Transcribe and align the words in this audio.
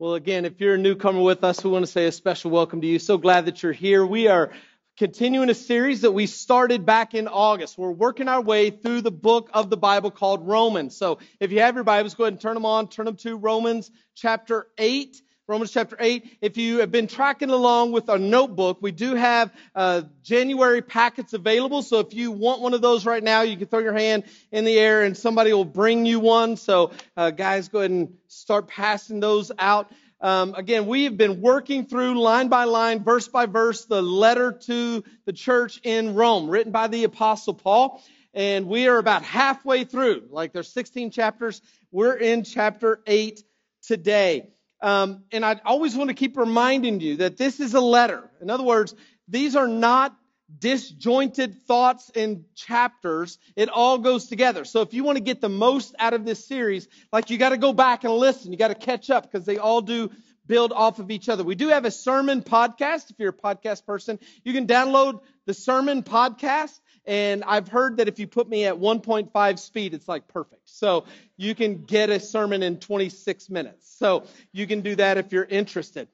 Well, 0.00 0.14
again, 0.14 0.44
if 0.44 0.60
you're 0.60 0.76
a 0.76 0.78
newcomer 0.78 1.20
with 1.20 1.42
us, 1.42 1.64
we 1.64 1.70
want 1.70 1.84
to 1.84 1.90
say 1.90 2.06
a 2.06 2.12
special 2.12 2.52
welcome 2.52 2.80
to 2.82 2.86
you. 2.86 3.00
So 3.00 3.18
glad 3.18 3.46
that 3.46 3.64
you're 3.64 3.72
here. 3.72 4.06
We 4.06 4.28
are 4.28 4.52
continuing 4.96 5.50
a 5.50 5.54
series 5.54 6.02
that 6.02 6.12
we 6.12 6.26
started 6.26 6.86
back 6.86 7.14
in 7.14 7.26
August. 7.26 7.76
We're 7.76 7.90
working 7.90 8.28
our 8.28 8.40
way 8.40 8.70
through 8.70 9.00
the 9.00 9.10
book 9.10 9.50
of 9.52 9.70
the 9.70 9.76
Bible 9.76 10.12
called 10.12 10.46
Romans. 10.46 10.96
So 10.96 11.18
if 11.40 11.50
you 11.50 11.62
have 11.62 11.74
your 11.74 11.82
Bibles, 11.82 12.14
go 12.14 12.22
ahead 12.22 12.34
and 12.34 12.40
turn 12.40 12.54
them 12.54 12.64
on. 12.64 12.86
Turn 12.86 13.06
them 13.06 13.16
to 13.16 13.34
Romans 13.34 13.90
chapter 14.14 14.68
8. 14.78 15.20
Romans 15.48 15.70
chapter 15.70 15.96
8. 15.98 16.36
If 16.42 16.58
you 16.58 16.80
have 16.80 16.90
been 16.90 17.06
tracking 17.06 17.48
along 17.48 17.92
with 17.92 18.10
our 18.10 18.18
notebook, 18.18 18.82
we 18.82 18.92
do 18.92 19.14
have 19.14 19.50
uh, 19.74 20.02
January 20.22 20.82
packets 20.82 21.32
available. 21.32 21.80
So 21.80 22.00
if 22.00 22.12
you 22.12 22.32
want 22.32 22.60
one 22.60 22.74
of 22.74 22.82
those 22.82 23.06
right 23.06 23.22
now, 23.22 23.40
you 23.40 23.56
can 23.56 23.66
throw 23.66 23.78
your 23.78 23.94
hand 23.94 24.24
in 24.52 24.66
the 24.66 24.78
air 24.78 25.04
and 25.04 25.16
somebody 25.16 25.54
will 25.54 25.64
bring 25.64 26.04
you 26.04 26.20
one. 26.20 26.58
So 26.58 26.92
uh, 27.16 27.30
guys, 27.30 27.70
go 27.70 27.78
ahead 27.78 27.90
and 27.90 28.12
start 28.26 28.68
passing 28.68 29.20
those 29.20 29.50
out. 29.58 29.90
Um, 30.20 30.54
again, 30.54 30.86
we 30.86 31.04
have 31.04 31.16
been 31.16 31.40
working 31.40 31.86
through 31.86 32.20
line 32.20 32.48
by 32.48 32.64
line, 32.64 33.02
verse 33.02 33.28
by 33.28 33.46
verse, 33.46 33.86
the 33.86 34.02
letter 34.02 34.52
to 34.52 35.02
the 35.24 35.32
church 35.32 35.80
in 35.82 36.14
Rome, 36.14 36.50
written 36.50 36.72
by 36.72 36.88
the 36.88 37.04
Apostle 37.04 37.54
Paul. 37.54 38.02
And 38.34 38.66
we 38.66 38.86
are 38.88 38.98
about 38.98 39.22
halfway 39.22 39.84
through. 39.84 40.28
Like 40.30 40.52
there's 40.52 40.70
16 40.70 41.10
chapters. 41.10 41.62
We're 41.90 42.16
in 42.16 42.44
chapter 42.44 43.00
8 43.06 43.42
today. 43.80 44.50
Um, 44.80 45.24
and 45.32 45.44
I 45.44 45.60
always 45.64 45.96
want 45.96 46.08
to 46.08 46.14
keep 46.14 46.36
reminding 46.36 47.00
you 47.00 47.16
that 47.16 47.36
this 47.36 47.60
is 47.60 47.74
a 47.74 47.80
letter. 47.80 48.30
In 48.40 48.50
other 48.50 48.64
words, 48.64 48.94
these 49.26 49.56
are 49.56 49.68
not 49.68 50.16
disjointed 50.56 51.62
thoughts 51.66 52.10
and 52.14 52.44
chapters. 52.54 53.38
It 53.56 53.68
all 53.68 53.98
goes 53.98 54.26
together. 54.26 54.64
So 54.64 54.80
if 54.80 54.94
you 54.94 55.04
want 55.04 55.16
to 55.16 55.22
get 55.22 55.40
the 55.40 55.48
most 55.48 55.94
out 55.98 56.14
of 56.14 56.24
this 56.24 56.46
series, 56.46 56.88
like 57.12 57.30
you 57.30 57.38
got 57.38 57.50
to 57.50 57.58
go 57.58 57.72
back 57.72 58.04
and 58.04 58.12
listen. 58.14 58.52
You 58.52 58.58
got 58.58 58.68
to 58.68 58.74
catch 58.74 59.10
up 59.10 59.30
because 59.30 59.44
they 59.44 59.58
all 59.58 59.82
do 59.82 60.10
build 60.46 60.72
off 60.72 60.98
of 60.98 61.10
each 61.10 61.28
other. 61.28 61.44
We 61.44 61.54
do 61.54 61.68
have 61.68 61.84
a 61.84 61.90
sermon 61.90 62.42
podcast. 62.42 63.10
If 63.10 63.18
you're 63.18 63.30
a 63.30 63.32
podcast 63.32 63.84
person, 63.84 64.18
you 64.44 64.54
can 64.54 64.66
download 64.66 65.20
the 65.44 65.54
sermon 65.54 66.02
podcast. 66.02 66.80
And 67.08 67.42
I've 67.44 67.68
heard 67.68 67.96
that 67.96 68.08
if 68.08 68.18
you 68.18 68.26
put 68.26 68.50
me 68.50 68.66
at 68.66 68.74
1.5 68.74 69.58
speed, 69.58 69.94
it's 69.94 70.06
like 70.06 70.28
perfect. 70.28 70.68
So 70.68 71.06
you 71.38 71.54
can 71.54 71.84
get 71.84 72.10
a 72.10 72.20
sermon 72.20 72.62
in 72.62 72.76
26 72.76 73.48
minutes. 73.48 73.90
So 73.98 74.24
you 74.52 74.66
can 74.66 74.82
do 74.82 74.94
that 74.94 75.16
if 75.16 75.32
you're 75.32 75.42
interested. 75.42 76.08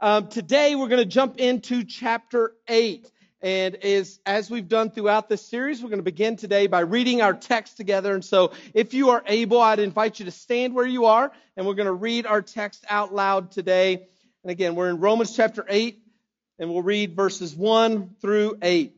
Um, 0.00 0.28
today 0.28 0.76
we're 0.76 0.86
going 0.86 1.02
to 1.02 1.12
jump 1.12 1.38
into 1.38 1.82
chapter 1.82 2.52
8. 2.68 3.10
And 3.42 3.74
as, 3.84 4.20
as 4.24 4.48
we've 4.48 4.68
done 4.68 4.90
throughout 4.90 5.28
this 5.28 5.44
series, 5.44 5.82
we're 5.82 5.88
going 5.88 5.98
to 5.98 6.04
begin 6.04 6.36
today 6.36 6.68
by 6.68 6.80
reading 6.80 7.20
our 7.20 7.34
text 7.34 7.76
together. 7.76 8.14
And 8.14 8.24
so 8.24 8.52
if 8.74 8.94
you 8.94 9.10
are 9.10 9.24
able, 9.26 9.60
I'd 9.60 9.80
invite 9.80 10.20
you 10.20 10.26
to 10.26 10.30
stand 10.30 10.72
where 10.72 10.86
you 10.86 11.06
are 11.06 11.32
and 11.56 11.66
we're 11.66 11.74
going 11.74 11.86
to 11.86 11.92
read 11.92 12.26
our 12.26 12.42
text 12.42 12.84
out 12.88 13.12
loud 13.12 13.50
today. 13.50 14.06
And 14.44 14.52
again, 14.52 14.76
we're 14.76 14.90
in 14.90 15.00
Romans 15.00 15.34
chapter 15.34 15.66
8 15.68 16.00
and 16.60 16.70
we'll 16.70 16.82
read 16.82 17.16
verses 17.16 17.56
1 17.56 18.14
through 18.20 18.58
8. 18.62 18.97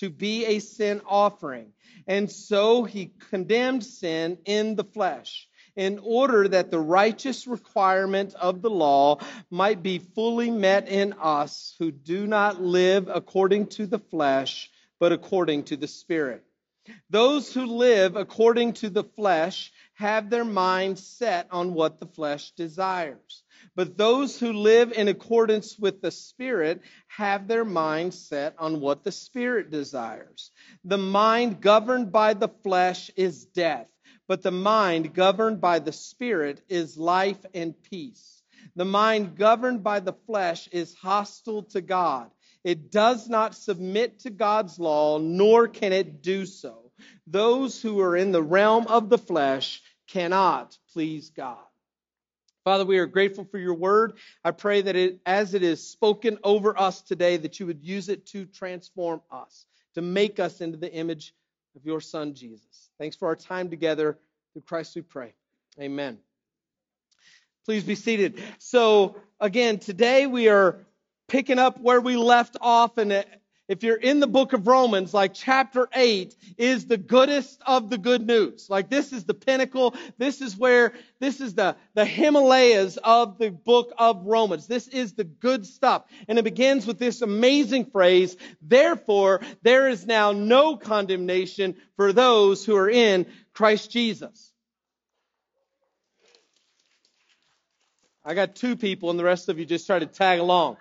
to 0.00 0.10
be 0.10 0.44
a 0.46 0.58
sin 0.58 1.00
offering. 1.06 1.72
And 2.06 2.30
so 2.30 2.84
he 2.84 3.12
condemned 3.30 3.84
sin 3.84 4.38
in 4.44 4.74
the 4.74 4.84
flesh 4.84 5.48
in 5.76 6.00
order 6.02 6.48
that 6.48 6.70
the 6.70 6.80
righteous 6.80 7.46
requirement 7.46 8.34
of 8.34 8.62
the 8.62 8.70
law 8.70 9.18
might 9.50 9.82
be 9.82 9.98
fully 9.98 10.50
met 10.50 10.88
in 10.88 11.14
us 11.14 11.74
who 11.78 11.90
do 11.90 12.26
not 12.26 12.60
live 12.60 13.08
according 13.08 13.66
to 13.66 13.86
the 13.86 13.98
flesh, 13.98 14.70
but 14.98 15.12
according 15.12 15.64
to 15.64 15.76
the 15.76 15.88
Spirit. 15.88 16.44
Those 17.10 17.52
who 17.52 17.66
live 17.66 18.16
according 18.16 18.72
to 18.74 18.90
the 18.90 19.04
flesh 19.04 19.72
have 19.94 20.30
their 20.30 20.44
mind 20.44 20.98
set 20.98 21.46
on 21.50 21.74
what 21.74 22.00
the 22.00 22.06
flesh 22.06 22.50
desires. 22.52 23.44
But 23.76 23.96
those 23.96 24.38
who 24.38 24.52
live 24.52 24.92
in 24.92 25.08
accordance 25.08 25.78
with 25.78 26.00
the 26.00 26.10
Spirit 26.10 26.82
have 27.08 27.48
their 27.48 27.64
mind 27.64 28.14
set 28.14 28.54
on 28.58 28.80
what 28.80 29.04
the 29.04 29.12
Spirit 29.12 29.70
desires. 29.70 30.50
The 30.84 30.98
mind 30.98 31.60
governed 31.60 32.12
by 32.12 32.34
the 32.34 32.48
flesh 32.62 33.10
is 33.16 33.44
death, 33.44 33.90
but 34.28 34.42
the 34.42 34.50
mind 34.50 35.14
governed 35.14 35.60
by 35.60 35.78
the 35.78 35.92
Spirit 35.92 36.62
is 36.68 36.96
life 36.96 37.44
and 37.54 37.74
peace. 37.82 38.42
The 38.76 38.84
mind 38.84 39.36
governed 39.36 39.82
by 39.82 40.00
the 40.00 40.12
flesh 40.26 40.68
is 40.68 40.94
hostile 40.94 41.64
to 41.64 41.80
God. 41.80 42.30
It 42.62 42.90
does 42.90 43.28
not 43.28 43.54
submit 43.54 44.20
to 44.20 44.30
God's 44.30 44.78
law, 44.78 45.18
nor 45.18 45.68
can 45.68 45.92
it 45.92 46.22
do 46.22 46.44
so. 46.44 46.92
Those 47.26 47.80
who 47.80 48.00
are 48.00 48.16
in 48.16 48.32
the 48.32 48.42
realm 48.42 48.86
of 48.86 49.08
the 49.08 49.18
flesh 49.18 49.82
cannot 50.08 50.76
please 50.92 51.30
God. 51.30 51.64
Father, 52.64 52.84
we 52.84 52.98
are 52.98 53.06
grateful 53.06 53.44
for 53.44 53.58
your 53.58 53.74
word. 53.74 54.14
I 54.44 54.50
pray 54.50 54.82
that 54.82 54.94
it, 54.94 55.20
as 55.24 55.54
it 55.54 55.62
is 55.62 55.82
spoken 55.86 56.38
over 56.44 56.78
us 56.78 57.00
today, 57.00 57.38
that 57.38 57.58
you 57.58 57.66
would 57.66 57.82
use 57.82 58.08
it 58.08 58.26
to 58.26 58.44
transform 58.44 59.22
us, 59.30 59.64
to 59.94 60.02
make 60.02 60.38
us 60.38 60.60
into 60.60 60.76
the 60.76 60.92
image 60.92 61.34
of 61.74 61.86
your 61.86 62.00
son, 62.00 62.34
Jesus. 62.34 62.90
Thanks 62.98 63.16
for 63.16 63.28
our 63.28 63.36
time 63.36 63.70
together. 63.70 64.18
Through 64.52 64.62
Christ 64.62 64.94
we 64.94 65.02
pray. 65.02 65.32
Amen. 65.80 66.18
Please 67.64 67.84
be 67.84 67.94
seated. 67.94 68.42
So, 68.58 69.16
again, 69.38 69.78
today 69.78 70.26
we 70.26 70.48
are 70.48 70.78
picking 71.28 71.58
up 71.58 71.80
where 71.80 72.00
we 72.00 72.16
left 72.16 72.56
off, 72.60 72.98
and 72.98 73.24
if 73.70 73.84
you're 73.84 73.94
in 73.94 74.18
the 74.18 74.26
book 74.26 74.52
of 74.52 74.66
Romans, 74.66 75.14
like 75.14 75.32
chapter 75.32 75.88
8 75.94 76.34
is 76.58 76.86
the 76.86 76.96
goodest 76.96 77.62
of 77.64 77.88
the 77.88 77.98
good 77.98 78.26
news. 78.26 78.68
Like 78.68 78.90
this 78.90 79.12
is 79.12 79.22
the 79.22 79.32
pinnacle. 79.32 79.94
This 80.18 80.40
is 80.40 80.56
where, 80.56 80.92
this 81.20 81.40
is 81.40 81.54
the, 81.54 81.76
the 81.94 82.04
Himalayas 82.04 82.96
of 82.96 83.38
the 83.38 83.50
book 83.50 83.92
of 83.96 84.26
Romans. 84.26 84.66
This 84.66 84.88
is 84.88 85.12
the 85.12 85.22
good 85.22 85.64
stuff. 85.64 86.02
And 86.26 86.36
it 86.36 86.42
begins 86.42 86.84
with 86.84 86.98
this 86.98 87.22
amazing 87.22 87.92
phrase, 87.92 88.36
therefore 88.60 89.40
there 89.62 89.88
is 89.88 90.04
now 90.04 90.32
no 90.32 90.76
condemnation 90.76 91.76
for 91.94 92.12
those 92.12 92.64
who 92.64 92.74
are 92.74 92.90
in 92.90 93.24
Christ 93.54 93.92
Jesus. 93.92 94.52
I 98.24 98.34
got 98.34 98.56
two 98.56 98.74
people 98.74 99.10
and 99.10 99.18
the 99.18 99.24
rest 99.24 99.48
of 99.48 99.60
you 99.60 99.64
just 99.64 99.86
try 99.86 100.00
to 100.00 100.06
tag 100.06 100.40
along. 100.40 100.76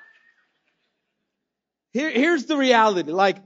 Here, 1.92 2.12
here's 2.12 2.46
the 2.46 2.58
reality. 2.58 3.12
Like, 3.12 3.38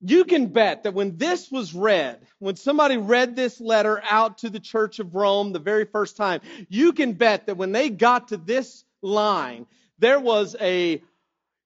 you 0.00 0.24
can 0.24 0.46
bet 0.46 0.84
that 0.84 0.94
when 0.94 1.16
this 1.16 1.50
was 1.50 1.74
read, 1.74 2.20
when 2.38 2.54
somebody 2.54 2.96
read 2.96 3.34
this 3.34 3.60
letter 3.60 4.00
out 4.08 4.38
to 4.38 4.50
the 4.50 4.60
church 4.60 5.00
of 5.00 5.14
Rome 5.14 5.52
the 5.52 5.58
very 5.58 5.84
first 5.84 6.16
time, 6.16 6.40
you 6.68 6.92
can 6.92 7.14
bet 7.14 7.46
that 7.46 7.56
when 7.56 7.72
they 7.72 7.90
got 7.90 8.28
to 8.28 8.36
this 8.36 8.84
line, 9.02 9.66
there 9.98 10.20
was 10.20 10.54
a 10.60 11.02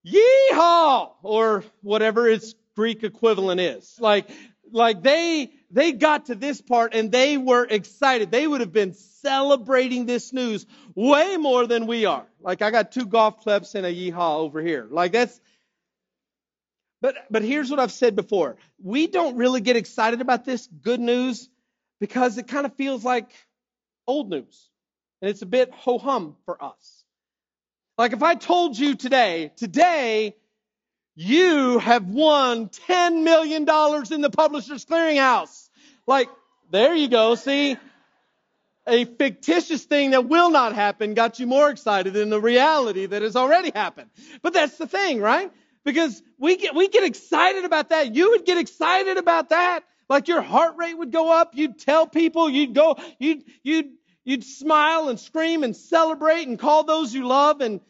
yeehaw 0.07 1.11
or 1.23 1.65
whatever 1.83 2.27
its 2.27 2.55
Greek 2.75 3.03
equivalent 3.03 3.61
is. 3.61 3.97
Like, 4.01 4.31
like 4.71 5.03
they, 5.03 5.53
they 5.71 5.93
got 5.93 6.27
to 6.27 6.35
this 6.35 6.63
part 6.63 6.95
and 6.95 7.13
they 7.13 7.37
were 7.37 7.67
excited. 7.69 8.31
They 8.31 8.47
would 8.47 8.63
have 8.63 8.73
been 8.73 8.95
celebrating 8.95 10.07
this 10.07 10.33
news 10.33 10.67
way 10.95 11.37
more 11.37 11.67
than 11.67 11.87
we 11.87 12.07
are. 12.07 12.27
Like 12.41 12.63
I 12.63 12.71
got 12.71 12.93
two 12.93 13.05
golf 13.05 13.41
clubs 13.41 13.75
and 13.75 13.85
a 13.85 13.93
yeehaw 13.93 14.39
over 14.39 14.63
here. 14.63 14.89
Like 14.91 15.13
that's, 15.13 15.39
but, 17.03 17.17
but 17.31 17.43
here's 17.43 17.69
what 17.69 17.81
I've 17.81 17.93
said 17.93 18.15
before. 18.15 18.57
We 18.81 19.09
don't 19.09 19.37
really 19.37 19.61
get 19.61 19.77
excited 19.77 20.21
about 20.21 20.45
this 20.45 20.69
good 20.69 21.01
news 21.01 21.51
because 22.01 22.39
it 22.39 22.47
kind 22.47 22.65
of 22.65 22.75
feels 22.77 23.05
like 23.05 23.29
old 24.07 24.31
news. 24.31 24.71
And 25.21 25.29
it's 25.29 25.43
a 25.43 25.47
bit 25.47 25.73
ho 25.73 25.99
hum 25.99 26.37
for 26.47 26.63
us. 26.63 27.05
Like 27.99 28.13
if 28.13 28.23
I 28.23 28.37
told 28.37 28.79
you 28.79 28.95
today, 28.95 29.51
today, 29.57 30.37
you 31.17 31.79
have 31.81 32.07
won 32.07 32.69
$10 32.69 33.25
million 33.25 33.63
in 33.63 34.21
the 34.21 34.31
Publishers 34.31 34.85
Clearinghouse. 34.85 35.69
Like, 36.07 36.29
there 36.71 36.95
you 36.95 37.09
go. 37.09 37.35
See, 37.35 37.77
a 38.87 39.05
fictitious 39.05 39.85
thing 39.85 40.13
that 40.13 40.29
will 40.29 40.51
not 40.51 40.75
happen 40.75 41.15
got 41.15 41.41
you 41.41 41.49
more 41.49 41.69
excited 41.69 42.15
than 42.15 42.31
the 42.31 42.41
reality 42.41 43.07
that 43.07 43.23
has 43.23 43.37
already 43.37 43.73
happened. 43.75 44.11
But 44.41 44.55
that's 44.55 44.79
the 44.79 44.87
thing, 44.87 45.21
right? 45.21 45.53
Because 45.85 46.23
we 46.39 46.57
get, 46.57 46.75
we 46.75 46.89
get 46.89 47.05
excited 47.05 47.65
about 47.65 47.89
that. 47.91 48.15
You 48.15 48.31
would 48.31 48.45
get 48.45 48.59
excited 48.59 49.17
about 49.17 49.49
that. 49.49 49.81
Like 50.09 50.29
your 50.29 50.43
heart 50.43 50.77
rate 50.77 50.95
would 50.97 51.11
go 51.11 51.33
up. 51.33 51.53
You'd 51.55 51.79
tell 51.79 52.07
people, 52.07 52.49
you'd 52.49 52.75
go, 52.75 52.97
you'd, 53.19 53.45
you'd, 53.63 53.91
you'd 54.25 54.45
smile 54.45 55.09
and 55.09 55.19
scream 55.19 55.65
and 55.65 55.75
celebrate 55.75 56.47
and 56.47 56.59
call 56.59 56.85
those 56.85 57.13
you 57.13 57.27
love 57.27 57.61
and 57.61 57.81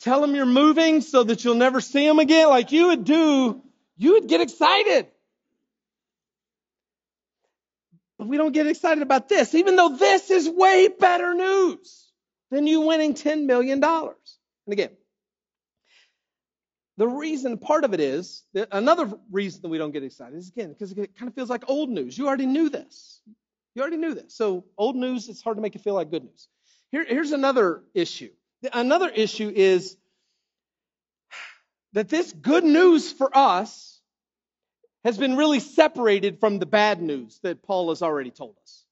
tell 0.00 0.20
them 0.20 0.34
you're 0.34 0.46
moving 0.46 1.00
so 1.00 1.22
that 1.22 1.44
you'll 1.44 1.54
never 1.54 1.80
see 1.80 2.06
them 2.06 2.18
again. 2.18 2.48
Like 2.48 2.72
you 2.72 2.88
would 2.88 3.04
do, 3.04 3.62
you 3.96 4.12
would 4.14 4.28
get 4.28 4.40
excited. 4.40 5.06
But 8.18 8.28
we 8.28 8.36
don't 8.36 8.52
get 8.52 8.66
excited 8.66 9.02
about 9.02 9.28
this, 9.28 9.54
even 9.54 9.76
though 9.76 9.96
this 9.96 10.30
is 10.30 10.48
way 10.48 10.88
better 10.88 11.34
news 11.34 12.08
than 12.50 12.66
you 12.66 12.82
winning 12.82 13.14
$10 13.14 13.46
million. 13.46 13.82
And 13.82 14.12
again, 14.68 14.90
the 16.98 17.08
reason, 17.08 17.56
part 17.58 17.84
of 17.84 17.94
it 17.94 18.00
is, 18.00 18.44
another 18.70 19.10
reason 19.30 19.62
that 19.62 19.68
we 19.68 19.78
don't 19.78 19.92
get 19.92 20.02
excited 20.02 20.36
is 20.38 20.48
again, 20.48 20.68
because 20.68 20.92
it 20.92 21.16
kind 21.16 21.28
of 21.28 21.34
feels 21.34 21.48
like 21.48 21.64
old 21.68 21.88
news. 21.88 22.16
You 22.16 22.28
already 22.28 22.46
knew 22.46 22.68
this. 22.68 23.20
You 23.74 23.82
already 23.82 23.96
knew 23.96 24.14
this. 24.14 24.34
So 24.34 24.64
old 24.76 24.96
news, 24.96 25.28
it's 25.28 25.42
hard 25.42 25.56
to 25.56 25.62
make 25.62 25.74
it 25.74 25.82
feel 25.82 25.94
like 25.94 26.10
good 26.10 26.24
news. 26.24 26.48
Here, 26.90 27.04
here's 27.04 27.32
another 27.32 27.82
issue. 27.94 28.30
Another 28.72 29.08
issue 29.08 29.50
is 29.54 29.96
that 31.94 32.08
this 32.08 32.32
good 32.32 32.64
news 32.64 33.10
for 33.10 33.34
us 33.36 34.00
has 35.04 35.18
been 35.18 35.36
really 35.36 35.60
separated 35.60 36.38
from 36.38 36.58
the 36.58 36.66
bad 36.66 37.02
news 37.02 37.40
that 37.42 37.62
Paul 37.62 37.88
has 37.88 38.02
already 38.02 38.30
told 38.30 38.56
us. 38.62 38.84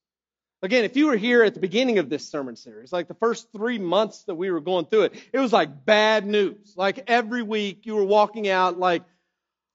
Again, 0.62 0.84
if 0.84 0.94
you 0.94 1.06
were 1.06 1.16
here 1.16 1.42
at 1.42 1.54
the 1.54 1.60
beginning 1.60 1.98
of 1.98 2.10
this 2.10 2.28
sermon 2.28 2.54
series, 2.54 2.92
like 2.92 3.08
the 3.08 3.14
first 3.14 3.50
three 3.50 3.78
months 3.78 4.24
that 4.24 4.34
we 4.34 4.50
were 4.50 4.60
going 4.60 4.84
through 4.84 5.04
it, 5.04 5.14
it 5.32 5.38
was 5.38 5.52
like 5.52 5.86
bad 5.86 6.26
news. 6.26 6.74
Like 6.76 7.04
every 7.06 7.42
week 7.42 7.86
you 7.86 7.96
were 7.96 8.04
walking 8.04 8.46
out 8.46 8.78
like, 8.78 9.02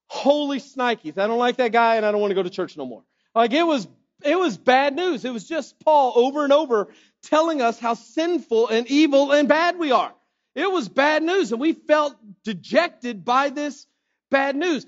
holy 0.07 0.59
snikes, 0.59 1.17
I 1.17 1.25
don't 1.25 1.39
like 1.39 1.57
that 1.57 1.71
guy 1.71 1.95
and 1.95 2.05
I 2.05 2.11
don't 2.11 2.21
want 2.21 2.31
to 2.31 2.35
go 2.35 2.43
to 2.43 2.51
church 2.51 2.77
no 2.77 2.85
more. 2.85 3.03
Like 3.33 3.51
it 3.53 3.63
was, 3.63 3.87
it 4.23 4.37
was 4.37 4.57
bad 4.57 4.95
news. 4.95 5.25
It 5.25 5.33
was 5.33 5.47
just 5.47 5.79
Paul 5.79 6.13
over 6.15 6.43
and 6.43 6.53
over 6.53 6.89
telling 7.23 7.63
us 7.63 7.79
how 7.79 7.95
sinful 7.95 8.67
and 8.67 8.85
evil 8.85 9.31
and 9.31 9.49
bad 9.49 9.79
we 9.79 9.91
are. 9.91 10.13
It 10.53 10.71
was 10.71 10.87
bad 10.87 11.23
news 11.23 11.51
and 11.51 11.59
we 11.59 11.73
felt 11.73 12.15
dejected 12.43 13.25
by 13.25 13.49
this 13.49 13.87
bad 14.29 14.55
news. 14.55 14.85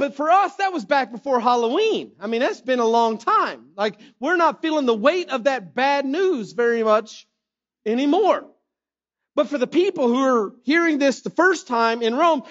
But 0.00 0.16
for 0.16 0.30
us, 0.30 0.56
that 0.56 0.72
was 0.72 0.86
back 0.86 1.12
before 1.12 1.40
Halloween. 1.40 2.12
I 2.18 2.26
mean, 2.26 2.40
that's 2.40 2.62
been 2.62 2.78
a 2.78 2.86
long 2.86 3.18
time. 3.18 3.66
Like, 3.76 4.00
we're 4.18 4.36
not 4.36 4.62
feeling 4.62 4.86
the 4.86 4.94
weight 4.94 5.28
of 5.28 5.44
that 5.44 5.74
bad 5.74 6.06
news 6.06 6.52
very 6.52 6.82
much 6.82 7.28
anymore. 7.84 8.46
But 9.34 9.48
for 9.48 9.58
the 9.58 9.66
people 9.66 10.08
who 10.08 10.24
are 10.24 10.54
hearing 10.62 10.96
this 10.96 11.20
the 11.20 11.28
first 11.28 11.68
time 11.68 12.00
in 12.00 12.14
Rome, 12.14 12.44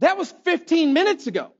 that 0.00 0.18
was 0.18 0.30
15 0.44 0.92
minutes 0.92 1.26
ago. 1.26 1.52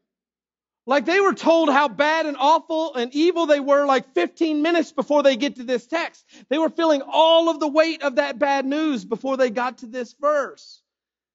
Like 0.85 1.07
they 1.07 1.21
were 1.21 1.33
told 1.33 1.71
how 1.71 1.89
bad 1.89 2.27
and 2.27 2.37
awful 2.39 2.95
and 2.95 3.15
evil 3.15 3.47
they 3.47 3.61
were 3.61 3.87
like 3.87 4.13
15 4.13 4.61
minutes 4.61 4.93
before 4.93 5.23
they 5.23 5.37
get 5.37 5.57
to 5.57 5.65
this 5.65 5.87
text. 5.87 6.23
They 6.51 6.59
were 6.59 6.69
feeling 6.69 7.01
all 7.01 7.49
of 7.49 7.61
the 7.61 7.69
weight 7.69 8.03
of 8.03 8.17
that 8.17 8.39
bad 8.39 8.67
news 8.67 9.07
before 9.07 9.39
they 9.39 9.49
got 9.49 9.79
to 9.79 9.87
this 9.87 10.15
verse. 10.21 10.83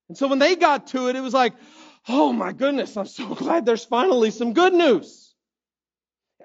And 0.10 0.16
so 0.16 0.28
when 0.28 0.38
they 0.38 0.56
got 0.56 0.88
to 0.88 1.08
it, 1.08 1.16
it 1.16 1.22
was 1.22 1.34
like, 1.34 1.54
oh 2.08 2.34
my 2.34 2.54
goodness, 2.54 2.96
I'm 2.98 3.06
so 3.06 3.36
glad 3.36 3.66
there's 3.66 3.86
finally 3.86 4.32
some 4.32 4.54
good 4.54 4.74
news. 4.74 5.34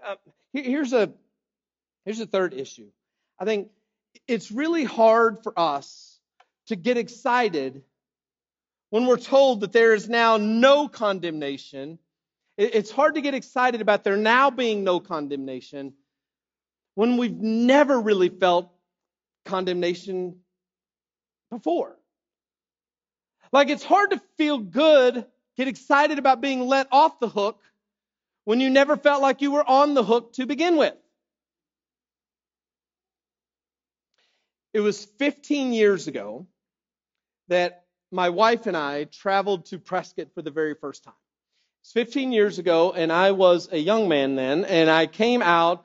Uh, 0.05 0.17
here's 0.53 0.93
a 0.93 1.13
here's 2.05 2.21
a 2.21 2.27
third 2.27 2.55
issue. 2.55 2.91
I 3.39 3.45
think 3.45 3.69
it's 4.29 4.51
really 4.51 4.85
hard 4.85 5.43
for 5.43 5.59
us 5.59 6.19
to 6.67 6.77
get 6.77 6.97
excited 6.97 7.83
when 8.91 9.07
we're 9.07 9.17
told 9.17 9.61
that 9.61 9.73
there 9.73 9.95
is 9.95 10.09
now 10.09 10.37
no 10.37 10.89
condemnation. 10.89 11.99
It's 12.57 12.91
hard 12.91 13.17
to 13.17 13.21
get 13.21 13.35
excited 13.35 13.81
about 13.81 14.05
there 14.05 14.17
now 14.17 14.51
being 14.51 14.85
no 14.85 15.01
condemnation 15.01 15.95
when 16.95 17.17
we've 17.17 17.37
never 17.37 18.01
really 18.01 18.29
felt 18.29 18.71
condemnation 19.45 20.37
before. 21.51 21.97
Like 23.53 23.69
it's 23.69 23.85
hard 23.85 24.11
to 24.11 24.23
feel 24.37 24.59
good 24.59 25.27
Get 25.57 25.69
excited 25.69 26.19
about 26.19 26.41
being 26.41 26.67
let 26.67 26.89
off 26.91 27.21
the 27.21 27.29
hook 27.29 27.61
when 28.45 28.61
you 28.61 28.71
never 28.71 28.97
felt 28.97 29.23
like 29.23 29.41
you 29.41 29.53
were 29.53 29.69
on 29.69 29.95
the 29.95 30.05
hook 30.05 30.35
to 30.35 30.47
begin 30.47 30.77
with. 30.77 30.95
It 34.73 34.81
was 34.81 35.05
15 35.05 35.73
years 35.73 36.09
ago 36.09 36.47
that 37.49 37.85
my 38.11 38.31
wife 38.31 38.67
and 38.67 38.77
I 38.77 39.05
traveled 39.05 39.67
to 39.67 39.79
Prescott 39.79 40.29
for 40.35 40.43
the 40.43 40.51
very 40.51 40.75
first 40.75 41.05
time. 41.05 41.15
It's 41.83 41.93
15 41.93 42.33
years 42.33 42.59
ago, 42.59 42.93
and 42.93 43.13
I 43.13 43.33
was 43.33 43.69
a 43.71 43.79
young 43.79 44.09
man 44.09 44.37
then, 44.37 44.65
and 44.65 44.91
I 44.91 45.07
came 45.07 45.43
out 45.43 45.85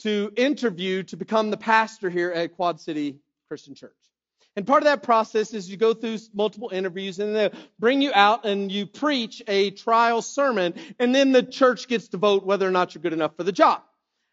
to 0.00 0.32
interview 0.36 1.02
to 1.04 1.16
become 1.16 1.50
the 1.50 1.56
pastor 1.56 2.10
here 2.10 2.30
at 2.30 2.56
Quad 2.56 2.80
City 2.80 3.18
Christian 3.48 3.74
Church. 3.74 3.92
And 4.56 4.66
part 4.66 4.82
of 4.82 4.84
that 4.84 5.02
process 5.02 5.52
is 5.52 5.68
you 5.68 5.76
go 5.76 5.94
through 5.94 6.18
multiple 6.32 6.70
interviews 6.72 7.18
and 7.18 7.34
they 7.34 7.50
bring 7.78 8.02
you 8.02 8.12
out 8.14 8.44
and 8.44 8.70
you 8.70 8.86
preach 8.86 9.42
a 9.48 9.70
trial 9.70 10.22
sermon 10.22 10.74
and 10.98 11.12
then 11.14 11.32
the 11.32 11.42
church 11.42 11.88
gets 11.88 12.08
to 12.08 12.18
vote 12.18 12.44
whether 12.44 12.66
or 12.66 12.70
not 12.70 12.94
you're 12.94 13.02
good 13.02 13.12
enough 13.12 13.36
for 13.36 13.42
the 13.42 13.52
job. 13.52 13.82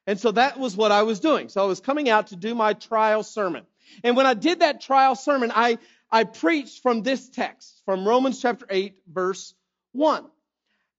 And 0.05 0.19
so 0.19 0.31
that 0.31 0.59
was 0.59 0.75
what 0.75 0.91
I 0.91 1.03
was 1.03 1.19
doing. 1.19 1.49
So 1.49 1.61
I 1.63 1.65
was 1.65 1.79
coming 1.79 2.09
out 2.09 2.27
to 2.27 2.35
do 2.35 2.53
my 2.53 2.73
trial 2.73 3.23
sermon. 3.23 3.65
And 4.03 4.15
when 4.15 4.25
I 4.25 4.33
did 4.33 4.59
that 4.59 4.81
trial 4.81 5.15
sermon, 5.15 5.51
I, 5.53 5.79
I 6.11 6.23
preached 6.23 6.81
from 6.81 7.03
this 7.03 7.29
text, 7.29 7.81
from 7.85 8.07
Romans 8.07 8.41
chapter 8.41 8.65
8, 8.69 8.95
verse 9.11 9.53
1. 9.93 10.25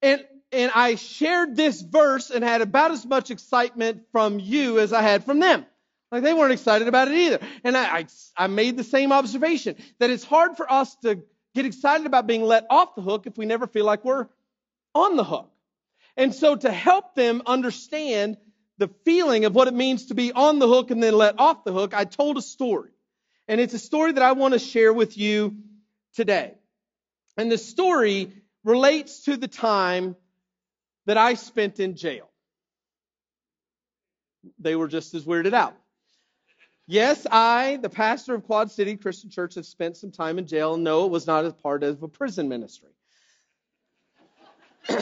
And, 0.02 0.24
and 0.50 0.72
I 0.74 0.96
shared 0.96 1.56
this 1.56 1.80
verse 1.80 2.30
and 2.30 2.44
had 2.44 2.60
about 2.60 2.90
as 2.90 3.06
much 3.06 3.30
excitement 3.30 4.02
from 4.12 4.38
you 4.40 4.78
as 4.78 4.92
I 4.92 5.02
had 5.02 5.24
from 5.24 5.38
them. 5.38 5.64
Like 6.12 6.22
they 6.22 6.34
weren't 6.34 6.52
excited 6.52 6.88
about 6.88 7.08
it 7.08 7.16
either. 7.16 7.38
And 7.64 7.74
I, 7.74 7.84
I, 7.84 8.06
I, 8.36 8.46
made 8.46 8.76
the 8.76 8.84
same 8.84 9.12
observation 9.12 9.76
that 9.98 10.10
it's 10.10 10.24
hard 10.24 10.58
for 10.58 10.70
us 10.70 10.94
to 10.96 11.22
get 11.54 11.64
excited 11.64 12.06
about 12.06 12.26
being 12.26 12.42
let 12.42 12.66
off 12.68 12.94
the 12.94 13.00
hook 13.00 13.26
if 13.26 13.38
we 13.38 13.46
never 13.46 13.66
feel 13.66 13.86
like 13.86 14.04
we're 14.04 14.28
on 14.94 15.16
the 15.16 15.24
hook. 15.24 15.50
And 16.14 16.34
so 16.34 16.54
to 16.54 16.70
help 16.70 17.14
them 17.14 17.40
understand 17.46 18.36
the 18.76 18.88
feeling 19.06 19.46
of 19.46 19.54
what 19.54 19.68
it 19.68 19.74
means 19.74 20.06
to 20.06 20.14
be 20.14 20.32
on 20.32 20.58
the 20.58 20.68
hook 20.68 20.90
and 20.90 21.02
then 21.02 21.14
let 21.14 21.40
off 21.40 21.64
the 21.64 21.72
hook, 21.72 21.94
I 21.94 22.04
told 22.04 22.36
a 22.36 22.42
story. 22.42 22.90
And 23.48 23.58
it's 23.58 23.72
a 23.72 23.78
story 23.78 24.12
that 24.12 24.22
I 24.22 24.32
want 24.32 24.52
to 24.52 24.60
share 24.60 24.92
with 24.92 25.16
you 25.16 25.56
today. 26.14 26.52
And 27.38 27.50
the 27.50 27.56
story 27.56 28.32
relates 28.64 29.24
to 29.24 29.38
the 29.38 29.48
time 29.48 30.14
that 31.06 31.16
I 31.16 31.34
spent 31.34 31.80
in 31.80 31.96
jail. 31.96 32.28
They 34.58 34.76
were 34.76 34.88
just 34.88 35.14
as 35.14 35.24
weirded 35.24 35.54
out. 35.54 35.74
Yes, 36.92 37.26
I, 37.30 37.78
the 37.80 37.88
pastor 37.88 38.34
of 38.34 38.44
Quad 38.44 38.70
City 38.70 38.98
Christian 38.98 39.30
Church, 39.30 39.54
have 39.54 39.64
spent 39.64 39.96
some 39.96 40.10
time 40.10 40.36
in 40.36 40.46
jail. 40.46 40.76
No, 40.76 41.06
it 41.06 41.10
was 41.10 41.26
not 41.26 41.46
as 41.46 41.54
part 41.54 41.82
of 41.84 42.02
a 42.02 42.08
prison 42.08 42.50
ministry. 42.50 42.90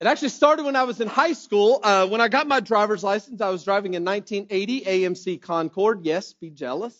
It 0.00 0.08
actually 0.08 0.30
started 0.30 0.64
when 0.66 0.76
I 0.76 0.82
was 0.82 1.00
in 1.00 1.08
high 1.08 1.32
school. 1.32 1.80
Uh, 1.82 2.06
when 2.08 2.20
I 2.20 2.28
got 2.28 2.46
my 2.46 2.60
driver's 2.60 3.02
license, 3.02 3.40
I 3.40 3.48
was 3.48 3.64
driving 3.64 3.96
a 3.96 4.00
1980 4.00 4.80
AMC 4.82 5.40
Concord. 5.40 6.04
Yes, 6.04 6.34
be 6.34 6.50
jealous. 6.50 6.98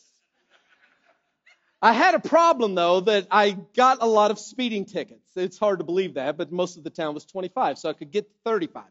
I 1.82 1.92
had 1.92 2.14
a 2.14 2.20
problem 2.20 2.74
though 2.74 3.00
that 3.00 3.26
I 3.30 3.58
got 3.76 3.98
a 4.00 4.06
lot 4.06 4.30
of 4.30 4.38
speeding 4.38 4.86
tickets. 4.86 5.28
It's 5.36 5.58
hard 5.58 5.80
to 5.80 5.84
believe 5.84 6.14
that, 6.14 6.38
but 6.38 6.50
most 6.50 6.78
of 6.78 6.84
the 6.84 6.88
town 6.88 7.12
was 7.12 7.26
25, 7.26 7.78
so 7.78 7.90
I 7.90 7.94
could 7.94 8.10
get 8.10 8.30
35. 8.44 8.84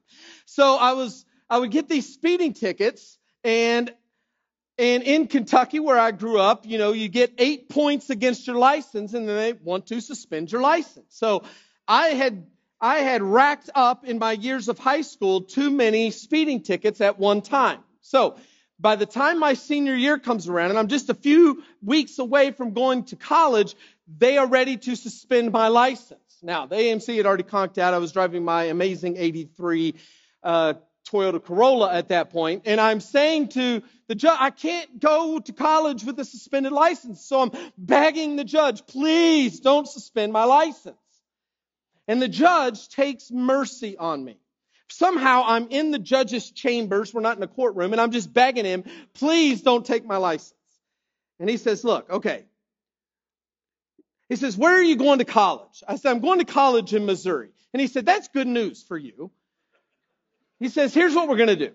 So 0.46 0.76
I 0.76 0.94
was 0.94 1.26
I 1.50 1.58
would 1.58 1.72
get 1.72 1.88
these 1.88 2.14
speeding 2.14 2.54
tickets 2.54 3.18
and 3.44 3.92
and 4.78 5.04
in 5.04 5.28
Kentucky 5.28 5.80
where 5.80 6.00
I 6.00 6.12
grew 6.12 6.40
up, 6.40 6.66
you 6.66 6.80
know, 6.80 6.94
you 6.94 7.08
get 7.08 7.34
8 7.38 7.70
points 7.70 8.10
against 8.10 8.48
your 8.48 8.56
license 8.56 9.14
and 9.14 9.30
then 9.30 9.36
they 9.36 9.54
want 9.54 9.88
to 9.88 10.02
suspend 10.02 10.52
your 10.52 10.62
license. 10.62 11.16
So 11.16 11.44
I 11.88 12.08
had 12.08 12.48
I 12.82 12.98
had 12.98 13.22
racked 13.22 13.70
up 13.76 14.06
in 14.06 14.20
my 14.20 14.34
years 14.34 14.68
of 14.68 14.80
high 14.80 15.02
school 15.02 15.42
too 15.42 15.70
many 15.70 16.12
speeding 16.12 16.62
tickets 16.62 17.02
at 17.02 17.20
one 17.20 17.42
time. 17.42 17.80
So 18.02 18.36
by 18.80 18.98
the 18.98 19.06
time 19.06 19.40
my 19.40 19.54
senior 19.54 19.96
year 19.96 20.20
comes 20.20 20.50
around, 20.50 20.72
and 20.72 20.80
I'm 20.80 20.90
just 20.90 21.10
a 21.10 21.14
few 21.14 21.64
weeks 21.82 22.20
away 22.20 22.52
from 22.52 22.74
going 22.74 23.06
to 23.06 23.16
college, 23.16 23.76
they 24.18 24.38
are 24.38 24.48
ready 24.48 24.76
to 24.76 24.96
suspend 24.96 25.54
my 25.54 25.70
license. 25.70 26.20
Now, 26.42 26.66
the 26.66 26.76
AMC 26.76 27.16
had 27.16 27.26
already 27.26 27.44
conked 27.44 27.78
out. 27.78 27.94
I 27.94 28.00
was 28.00 28.12
driving 28.12 28.44
my 28.44 28.66
amazing 28.66 29.16
83 29.16 29.96
uh, 30.44 30.74
Toyota 31.12 31.44
Corolla 31.44 31.94
at 31.94 32.10
that 32.10 32.30
point, 32.30 32.64
and 32.66 32.80
I'm 32.80 33.00
saying 33.00 33.50
to 33.50 33.84
the 34.08 34.16
judge, 34.16 34.38
I 34.40 34.50
can't 34.50 35.00
go 35.00 35.40
to 35.40 35.54
college 35.54 36.04
with 36.04 36.20
a 36.20 36.26
suspended 36.26 36.72
license. 36.72 37.26
So 37.26 37.42
I'm 37.42 37.52
begging 37.78 38.36
the 38.36 38.44
judge, 38.44 38.86
please 38.86 39.60
don't 39.60 39.88
suspend 39.88 40.34
my 40.34 40.44
license. 40.44 40.98
And 42.08 42.22
the 42.22 42.28
judge 42.28 42.90
takes 42.90 43.32
mercy 43.32 43.98
on 43.98 44.24
me. 44.24 44.38
Somehow 44.90 45.44
I'm 45.48 45.70
in 45.70 45.92
the 45.92 46.00
judge's 46.00 46.52
chambers. 46.52 47.14
We're 47.14 47.22
not 47.22 47.38
in 47.38 47.44
a 47.44 47.48
courtroom 47.48 47.94
and 47.94 48.02
I'm 48.02 48.12
just 48.12 48.32
begging 48.32 48.66
him, 48.66 48.84
please 49.14 49.62
don't 49.62 49.86
take 49.86 50.06
my 50.06 50.18
license. 50.18 50.54
And 51.40 51.50
he 51.50 51.58
says, 51.58 51.84
look, 51.84 52.10
okay. 52.10 52.46
He 54.30 54.36
says, 54.36 54.58
where 54.58 54.74
are 54.74 54.84
you 54.84 54.96
going 54.96 55.20
to 55.20 55.26
college? 55.26 55.84
I 55.88 55.96
said, 55.96 56.12
I'm 56.12 56.20
going 56.20 56.40
to 56.40 56.46
college 56.46 56.94
in 56.94 57.06
Missouri. 57.06 57.50
And 57.74 57.82
he 57.82 57.88
said, 57.88 58.06
that's 58.06 58.28
good 58.28 58.48
news 58.48 58.84
for 58.84 58.98
you. 58.98 59.32
He 60.64 60.70
says, 60.70 60.94
here's 60.94 61.14
what 61.14 61.28
we're 61.28 61.36
going 61.36 61.50
to 61.50 61.58
do. 61.58 61.72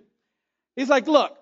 He's 0.75 0.89
like, 0.89 1.07
look, 1.07 1.37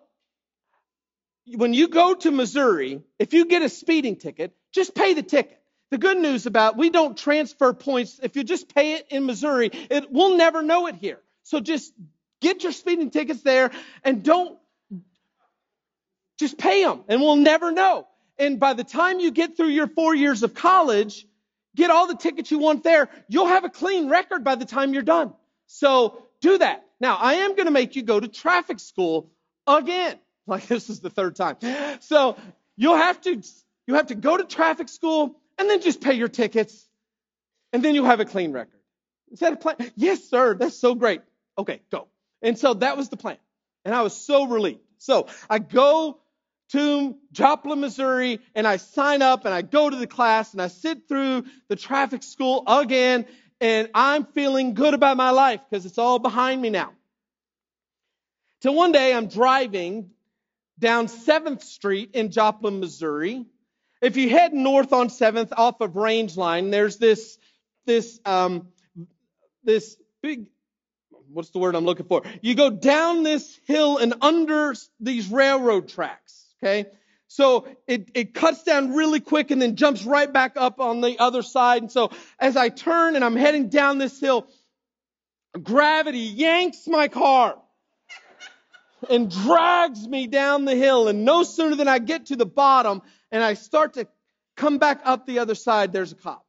when 1.54 1.74
you 1.74 1.86
go 1.86 2.12
to 2.12 2.32
Missouri, 2.32 3.02
if 3.20 3.34
you 3.34 3.44
get 3.44 3.62
a 3.62 3.68
speeding 3.68 4.16
ticket, 4.16 4.52
just 4.72 4.96
pay 4.96 5.14
the 5.14 5.22
ticket. 5.22 5.56
The 5.92 5.98
good 5.98 6.18
news 6.18 6.46
about 6.46 6.76
we 6.76 6.90
don't 6.90 7.16
transfer 7.16 7.72
points. 7.72 8.18
If 8.20 8.34
you 8.34 8.42
just 8.42 8.74
pay 8.74 8.94
it 8.94 9.06
in 9.10 9.26
Missouri, 9.26 9.70
it, 9.72 10.10
we'll 10.10 10.36
never 10.36 10.60
know 10.60 10.88
it 10.88 10.96
here. 10.96 11.20
So 11.44 11.60
just 11.60 11.92
get 12.40 12.64
your 12.64 12.72
speeding 12.72 13.10
tickets 13.10 13.42
there 13.42 13.70
and 14.02 14.24
don't 14.24 14.58
just 16.40 16.58
pay 16.58 16.82
them 16.82 17.04
and 17.06 17.20
we'll 17.20 17.36
never 17.36 17.70
know. 17.70 18.08
And 18.40 18.58
by 18.58 18.72
the 18.72 18.82
time 18.82 19.20
you 19.20 19.30
get 19.30 19.56
through 19.56 19.68
your 19.68 19.86
four 19.86 20.16
years 20.16 20.42
of 20.42 20.52
college, 20.52 21.24
get 21.76 21.92
all 21.92 22.08
the 22.08 22.16
tickets 22.16 22.50
you 22.50 22.58
want 22.58 22.82
there. 22.82 23.08
You'll 23.28 23.46
have 23.46 23.62
a 23.62 23.70
clean 23.70 24.08
record 24.08 24.42
by 24.42 24.56
the 24.56 24.64
time 24.64 24.94
you're 24.94 25.02
done. 25.02 25.32
So 25.68 26.24
do 26.40 26.58
that. 26.58 26.82
Now, 27.00 27.16
I 27.16 27.34
am 27.34 27.54
going 27.54 27.66
to 27.66 27.72
make 27.72 27.96
you 27.96 28.02
go 28.02 28.18
to 28.18 28.28
traffic 28.28 28.80
school 28.80 29.30
again. 29.66 30.18
Like 30.48 30.68
this 30.68 30.90
is 30.90 31.00
the 31.00 31.10
third 31.10 31.34
time. 31.34 31.56
So 32.02 32.36
you'll 32.76 32.96
have 32.96 33.20
to, 33.22 33.42
you 33.88 33.94
have 33.94 34.06
to 34.06 34.14
go 34.14 34.36
to 34.36 34.44
traffic 34.44 34.88
school 34.88 35.40
and 35.58 35.68
then 35.68 35.80
just 35.80 36.00
pay 36.00 36.12
your 36.12 36.28
tickets 36.28 36.86
and 37.72 37.82
then 37.82 37.96
you'll 37.96 38.06
have 38.06 38.20
a 38.20 38.24
clean 38.24 38.52
record. 38.52 38.78
Is 39.32 39.40
that 39.40 39.54
a 39.54 39.56
plan? 39.56 39.76
Yes, 39.96 40.22
sir. 40.22 40.54
That's 40.54 40.76
so 40.76 40.94
great. 40.94 41.20
Okay, 41.58 41.80
go. 41.90 42.06
And 42.42 42.56
so 42.56 42.74
that 42.74 42.96
was 42.96 43.08
the 43.08 43.16
plan. 43.16 43.38
And 43.84 43.92
I 43.92 44.02
was 44.02 44.14
so 44.14 44.46
relieved. 44.46 44.80
So 44.98 45.26
I 45.50 45.58
go 45.58 46.20
to 46.70 47.16
Joplin, 47.32 47.80
Missouri, 47.80 48.40
and 48.54 48.66
I 48.66 48.76
sign 48.76 49.22
up 49.22 49.44
and 49.44 49.54
I 49.54 49.62
go 49.62 49.88
to 49.88 49.96
the 49.96 50.06
class 50.06 50.52
and 50.52 50.60
I 50.60 50.68
sit 50.68 51.08
through 51.08 51.44
the 51.68 51.76
traffic 51.76 52.22
school 52.22 52.64
again, 52.66 53.26
and 53.60 53.88
I'm 53.94 54.25
feeling 54.25 54.75
good 54.75 54.94
about 54.94 55.16
my 55.16 55.30
life 55.30 55.60
because 55.68 55.86
it's 55.86 55.98
all 55.98 56.18
behind 56.18 56.60
me 56.60 56.70
now. 56.70 56.92
Till 58.60 58.75
one 58.75 58.92
day 58.92 59.14
I'm 59.14 59.28
driving 59.28 60.10
down 60.78 61.06
7th 61.06 61.62
Street 61.62 62.10
in 62.14 62.30
Joplin, 62.30 62.80
Missouri, 62.80 63.46
if 64.02 64.16
you 64.16 64.28
head 64.28 64.52
north 64.52 64.92
on 64.92 65.08
7th 65.08 65.52
off 65.56 65.80
of 65.80 65.96
Range 65.96 66.36
Line, 66.36 66.70
there's 66.70 66.98
this, 66.98 67.38
this, 67.86 68.20
um, 68.25 68.68
this 69.64 69.96
big, 70.22 70.46
what's 71.32 71.50
the 71.50 71.58
word 71.58 71.75
I'm 71.75 71.84
looking 71.84 72.06
for? 72.06 72.22
You 72.42 72.54
go 72.54 72.70
down 72.70 73.22
this 73.22 73.58
hill 73.64 73.98
and 73.98 74.14
under 74.20 74.75
these 75.00 75.28
railroad 75.28 75.88
tracks, 75.88 76.46
okay? 76.62 76.86
So 77.28 77.66
it, 77.87 78.11
it 78.14 78.35
cuts 78.35 78.62
down 78.62 78.95
really 78.95 79.21
quick 79.21 79.50
and 79.50 79.61
then 79.61 79.76
jumps 79.76 80.04
right 80.04 80.33
back 80.33 80.52
up 80.56 80.80
on 80.80 81.00
the 81.00 81.18
other 81.18 81.42
side. 81.42 81.83
And 81.83 81.90
so 81.90 82.11
as 82.38 82.56
I 82.56 82.68
turn 82.68 83.16
and 83.16 83.25
I'm 83.25 83.37
heading 83.37 83.68
down 83.68 83.99
this 83.99 84.21
hill, 84.21 84.47
gravity 85.62 86.21
yanks 86.21 86.87
my 86.87 87.09
car 87.09 87.56
and 89.11 89.30
drags 89.30 90.06
me 90.06 90.26
down 90.26 90.64
the 90.64 90.76
hill. 90.76 91.09
And 91.09 91.25
no 91.25 91.42
sooner 91.42 91.76
than 91.76 91.88
I 91.88 91.99
get 91.99 92.26
to 92.26 92.37
the 92.37 92.47
bottom, 92.47 93.02
and 93.30 93.42
I 93.42 93.54
start 93.54 93.95
to 93.95 94.06
come 94.56 94.78
back 94.78 95.00
up 95.04 95.26
the 95.26 95.40
other 95.40 95.54
side, 95.54 95.92
there's 95.92 96.12
a 96.12 96.16
cop. 96.16 96.47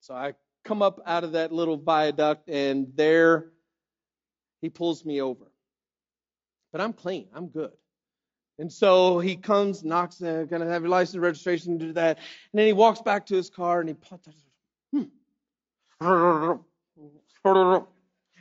So 0.00 0.14
I 0.14 0.34
come 0.64 0.82
up 0.82 1.00
out 1.06 1.24
of 1.24 1.32
that 1.32 1.52
little 1.52 1.76
viaduct, 1.76 2.48
and 2.48 2.92
there 2.94 3.50
he 4.60 4.70
pulls 4.70 5.04
me 5.04 5.20
over. 5.20 5.50
But 6.72 6.80
I'm 6.80 6.92
clean, 6.92 7.28
I'm 7.34 7.48
good. 7.48 7.72
And 8.60 8.70
so 8.70 9.18
he 9.18 9.36
comes, 9.36 9.82
knocks, 9.82 10.22
uh, 10.22 10.44
gonna 10.48 10.66
have 10.66 10.82
your 10.82 10.90
license, 10.90 11.16
registration, 11.16 11.78
to 11.78 11.86
do 11.86 11.92
that. 11.94 12.18
And 12.52 12.58
then 12.58 12.66
he 12.66 12.74
walks 12.74 13.00
back 13.00 13.24
to 13.26 13.34
his 13.34 13.48
car 13.48 13.80
and 13.80 13.88
he 13.88 13.96
hmm. 14.92 15.04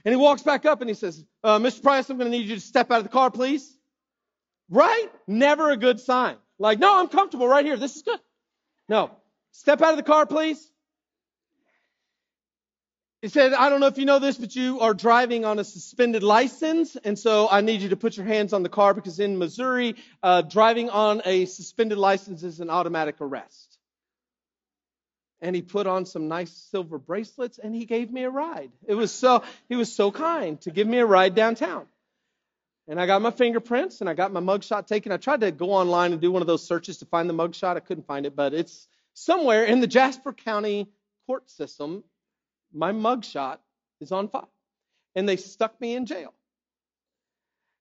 And 0.05 0.13
he 0.13 0.17
walks 0.17 0.43
back 0.43 0.65
up 0.65 0.81
and 0.81 0.89
he 0.89 0.93
says, 0.93 1.23
uh, 1.41 1.57
Mr. 1.59 1.81
Price, 1.81 2.09
I'm 2.09 2.19
to 2.19 2.27
need 2.27 2.47
you 2.47 2.55
to 2.55 2.61
step 2.61 2.91
out 2.91 2.97
of 2.97 3.03
the 3.03 3.09
car, 3.09 3.31
please. 3.31 3.77
Right? 4.69 5.07
Never 5.25 5.71
a 5.71 5.77
good 5.77 6.01
sign. 6.01 6.35
Like, 6.59 6.79
no, 6.79 6.99
I'm 6.99 7.07
comfortable 7.07 7.47
right 7.47 7.65
here. 7.65 7.77
This 7.77 7.95
is 7.95 8.01
good. 8.01 8.19
No. 8.89 9.11
Step 9.51 9.81
out 9.81 9.91
of 9.91 9.97
the 9.97 10.03
car, 10.03 10.25
please. 10.25 10.69
He 13.21 13.27
said, 13.27 13.53
I 13.53 13.69
don't 13.69 13.81
know 13.81 13.87
if 13.87 13.97
you 13.97 14.05
know 14.05 14.19
this, 14.19 14.37
but 14.37 14.55
you 14.55 14.79
are 14.79 14.93
driving 14.93 15.43
on 15.43 15.59
a 15.59 15.63
suspended 15.65 16.23
license. 16.23 16.95
And 16.95 17.19
so 17.19 17.49
I 17.51 17.59
need 17.59 17.81
you 17.81 17.89
to 17.89 17.97
put 17.97 18.15
your 18.15 18.25
hands 18.25 18.53
on 18.53 18.63
the 18.63 18.69
car 18.69 18.93
because 18.93 19.19
in 19.19 19.37
Missouri, 19.37 19.95
uh, 20.23 20.41
driving 20.41 20.89
on 20.89 21.21
a 21.25 21.45
suspended 21.45 21.97
license 21.97 22.43
is 22.43 22.61
an 22.61 22.69
automatic 22.69 23.15
arrest. 23.19 23.77
And 25.41 25.53
he 25.53 25.61
put 25.61 25.85
on 25.85 26.05
some 26.05 26.29
nice 26.29 26.51
silver 26.71 26.97
bracelets 26.97 27.59
and 27.59 27.75
he 27.75 27.85
gave 27.85 28.09
me 28.09 28.23
a 28.23 28.29
ride. 28.29 28.71
It 28.87 28.95
was 28.95 29.11
so, 29.11 29.43
he 29.67 29.75
was 29.75 29.93
so 29.93 30.11
kind 30.11 30.59
to 30.61 30.71
give 30.71 30.87
me 30.87 30.99
a 30.99 31.05
ride 31.05 31.35
downtown. 31.35 31.87
And 32.87 32.99
I 33.01 33.05
got 33.05 33.21
my 33.21 33.31
fingerprints 33.31 33.99
and 33.99 34.09
I 34.09 34.13
got 34.13 34.31
my 34.31 34.39
mugshot 34.39 34.87
taken. 34.87 35.11
I 35.11 35.17
tried 35.17 35.41
to 35.41 35.51
go 35.51 35.71
online 35.71 36.13
and 36.13 36.21
do 36.21 36.31
one 36.31 36.41
of 36.41 36.47
those 36.47 36.65
searches 36.65 36.99
to 36.99 37.05
find 37.05 37.29
the 37.29 37.33
mugshot. 37.33 37.75
I 37.75 37.81
couldn't 37.81 38.07
find 38.07 38.25
it, 38.25 38.35
but 38.35 38.53
it's 38.53 38.87
somewhere 39.13 39.65
in 39.65 39.81
the 39.81 39.87
Jasper 39.87 40.31
County 40.31 40.87
court 41.27 41.49
system. 41.49 42.03
My 42.73 42.91
mugshot 42.91 43.57
is 44.01 44.11
on 44.11 44.29
file. 44.29 44.49
And 45.15 45.27
they 45.27 45.37
stuck 45.37 45.79
me 45.81 45.95
in 45.95 46.05
jail. 46.05 46.33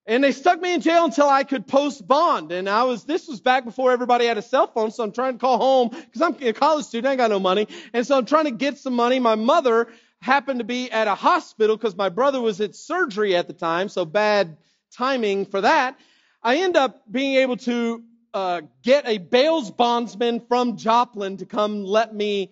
And 0.05 0.23
they 0.23 0.31
stuck 0.31 0.59
me 0.59 0.73
in 0.73 0.81
jail 0.81 1.05
until 1.05 1.29
I 1.29 1.43
could 1.43 1.67
post 1.67 2.07
bond. 2.07 2.51
And 2.51 2.67
I 2.67 2.83
was, 2.83 3.03
this 3.03 3.27
was 3.27 3.41
back 3.41 3.63
before 3.63 3.91
everybody 3.91 4.25
had 4.25 4.39
a 4.39 4.41
cell 4.41 4.65
phone. 4.65 4.89
So 4.89 5.03
I'm 5.03 5.11
trying 5.11 5.33
to 5.33 5.39
call 5.39 5.59
home 5.59 5.89
because 5.89 6.21
I'm 6.21 6.35
a 6.41 6.53
college 6.53 6.85
student. 6.85 7.07
I 7.07 7.11
ain't 7.11 7.19
got 7.19 7.29
no 7.29 7.39
money. 7.39 7.67
And 7.93 8.07
so 8.07 8.17
I'm 8.17 8.25
trying 8.25 8.45
to 8.45 8.51
get 8.51 8.79
some 8.79 8.95
money. 8.95 9.19
My 9.19 9.35
mother 9.35 9.87
happened 10.19 10.59
to 10.59 10.65
be 10.65 10.91
at 10.91 11.07
a 11.07 11.15
hospital 11.15 11.77
because 11.77 11.95
my 11.95 12.09
brother 12.09 12.41
was 12.41 12.59
at 12.59 12.75
surgery 12.75 13.35
at 13.35 13.47
the 13.47 13.53
time. 13.53 13.87
So 13.87 14.03
bad 14.03 14.57
timing 14.91 15.45
for 15.45 15.61
that, 15.61 15.99
I 16.41 16.57
end 16.57 16.75
up 16.75 17.03
being 17.09 17.35
able 17.35 17.57
to 17.57 18.03
uh, 18.33 18.61
get 18.83 19.07
a 19.07 19.17
bails 19.17 19.71
bondsman 19.71 20.39
from 20.39 20.77
Joplin 20.77 21.37
to 21.37 21.45
come 21.45 21.83
let 21.83 22.13
me 22.13 22.51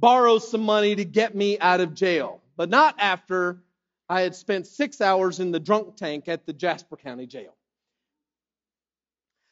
borrow 0.00 0.38
some 0.38 0.62
money 0.62 0.96
to 0.96 1.04
get 1.04 1.34
me 1.34 1.58
out 1.58 1.80
of 1.80 1.94
jail. 1.94 2.40
But 2.56 2.70
not 2.70 2.96
after 2.98 3.62
I 4.08 4.22
had 4.22 4.34
spent 4.34 4.66
six 4.66 5.00
hours 5.00 5.38
in 5.38 5.52
the 5.52 5.60
drunk 5.60 5.96
tank 5.96 6.28
at 6.28 6.46
the 6.46 6.52
Jasper 6.52 6.96
County 6.96 7.26
Jail. 7.26 7.54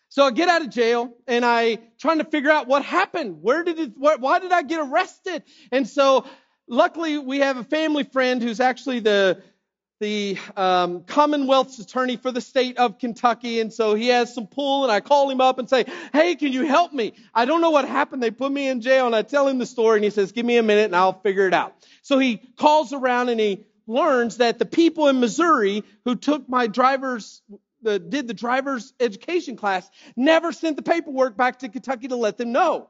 So 0.09 0.25
I 0.25 0.31
get 0.31 0.49
out 0.49 0.63
of 0.63 0.71
jail 0.71 1.15
and 1.27 1.45
I 1.45 1.79
trying 1.99 2.19
to 2.19 2.25
figure 2.25 2.51
out 2.51 2.67
what 2.67 2.83
happened. 2.83 3.43
Where 3.43 3.63
did 3.63 3.79
it, 3.79 3.93
what, 3.97 4.21
why 4.21 4.39
did 4.41 4.53
I 4.53 4.63
get 4.63 4.81
arrested? 4.81 5.45
And 5.71 5.87
so 5.87 6.27
luckily 6.67 7.19
we 7.19 7.41
have 7.41 7.59
a 7.59 7.65
family 7.65 8.05
friend 8.05 8.43
who's 8.43 8.59
actually 8.59 9.01
the 9.01 9.43
the 10.01 10.39
um, 10.57 11.03
Commonwealth's 11.03 11.79
attorney 11.79 12.17
for 12.17 12.31
the 12.31 12.41
state 12.41 12.79
of 12.79 12.99
Kentucky, 12.99 13.61
and 13.61 13.73
so 13.73 13.95
he 13.95 14.09
has 14.09 14.33
some 14.33 14.47
pull, 14.47 14.85
and 14.85 14.93
I 14.93 15.01
call 15.01 15.29
him 15.31 15.41
up 15.41 15.59
and 15.59 15.69
say, 15.69 15.87
"Hey, 16.13 16.37
can 16.37 16.53
you 16.53 16.67
help 16.67 16.93
me? 16.93 17.15
I 17.35 17.45
don't 17.45 17.61
know 17.61 17.71
what 17.71 17.87
happened. 17.87 18.23
They 18.23 18.31
put 18.31 18.53
me 18.53 18.69
in 18.69 18.81
jail." 18.81 19.07
And 19.07 19.17
I 19.17 19.23
tell 19.23 19.49
him 19.49 19.59
the 19.59 19.67
story, 19.67 19.97
and 19.97 20.05
he 20.05 20.11
says, 20.11 20.33
"Give 20.33 20.47
me 20.47 20.57
a 20.57 20.63
minute, 20.63 20.87
and 20.87 20.97
I'll 20.97 21.21
figure 21.21 21.47
it 21.47 21.55
out." 21.55 21.75
So 22.03 22.19
he 22.19 22.37
calls 22.57 22.93
around 22.93 23.29
and 23.29 23.41
he 23.41 23.67
learns 23.87 24.37
that 24.37 24.59
the 24.59 24.67
people 24.67 25.09
in 25.09 25.19
Missouri 25.21 25.83
who 26.05 26.15
took 26.15 26.49
my 26.49 26.67
driver's 26.67 27.43
the, 27.83 27.99
did 27.99 28.27
the 28.27 28.35
driver's 28.35 28.93
education 29.01 29.57
class 29.57 29.89
never 30.17 30.53
sent 30.53 30.77
the 30.77 30.83
paperwork 30.83 31.37
back 31.37 31.61
to 31.61 31.69
Kentucky 31.69 32.09
to 32.09 32.17
let 32.17 32.37
them 32.37 32.53
know 32.53 32.89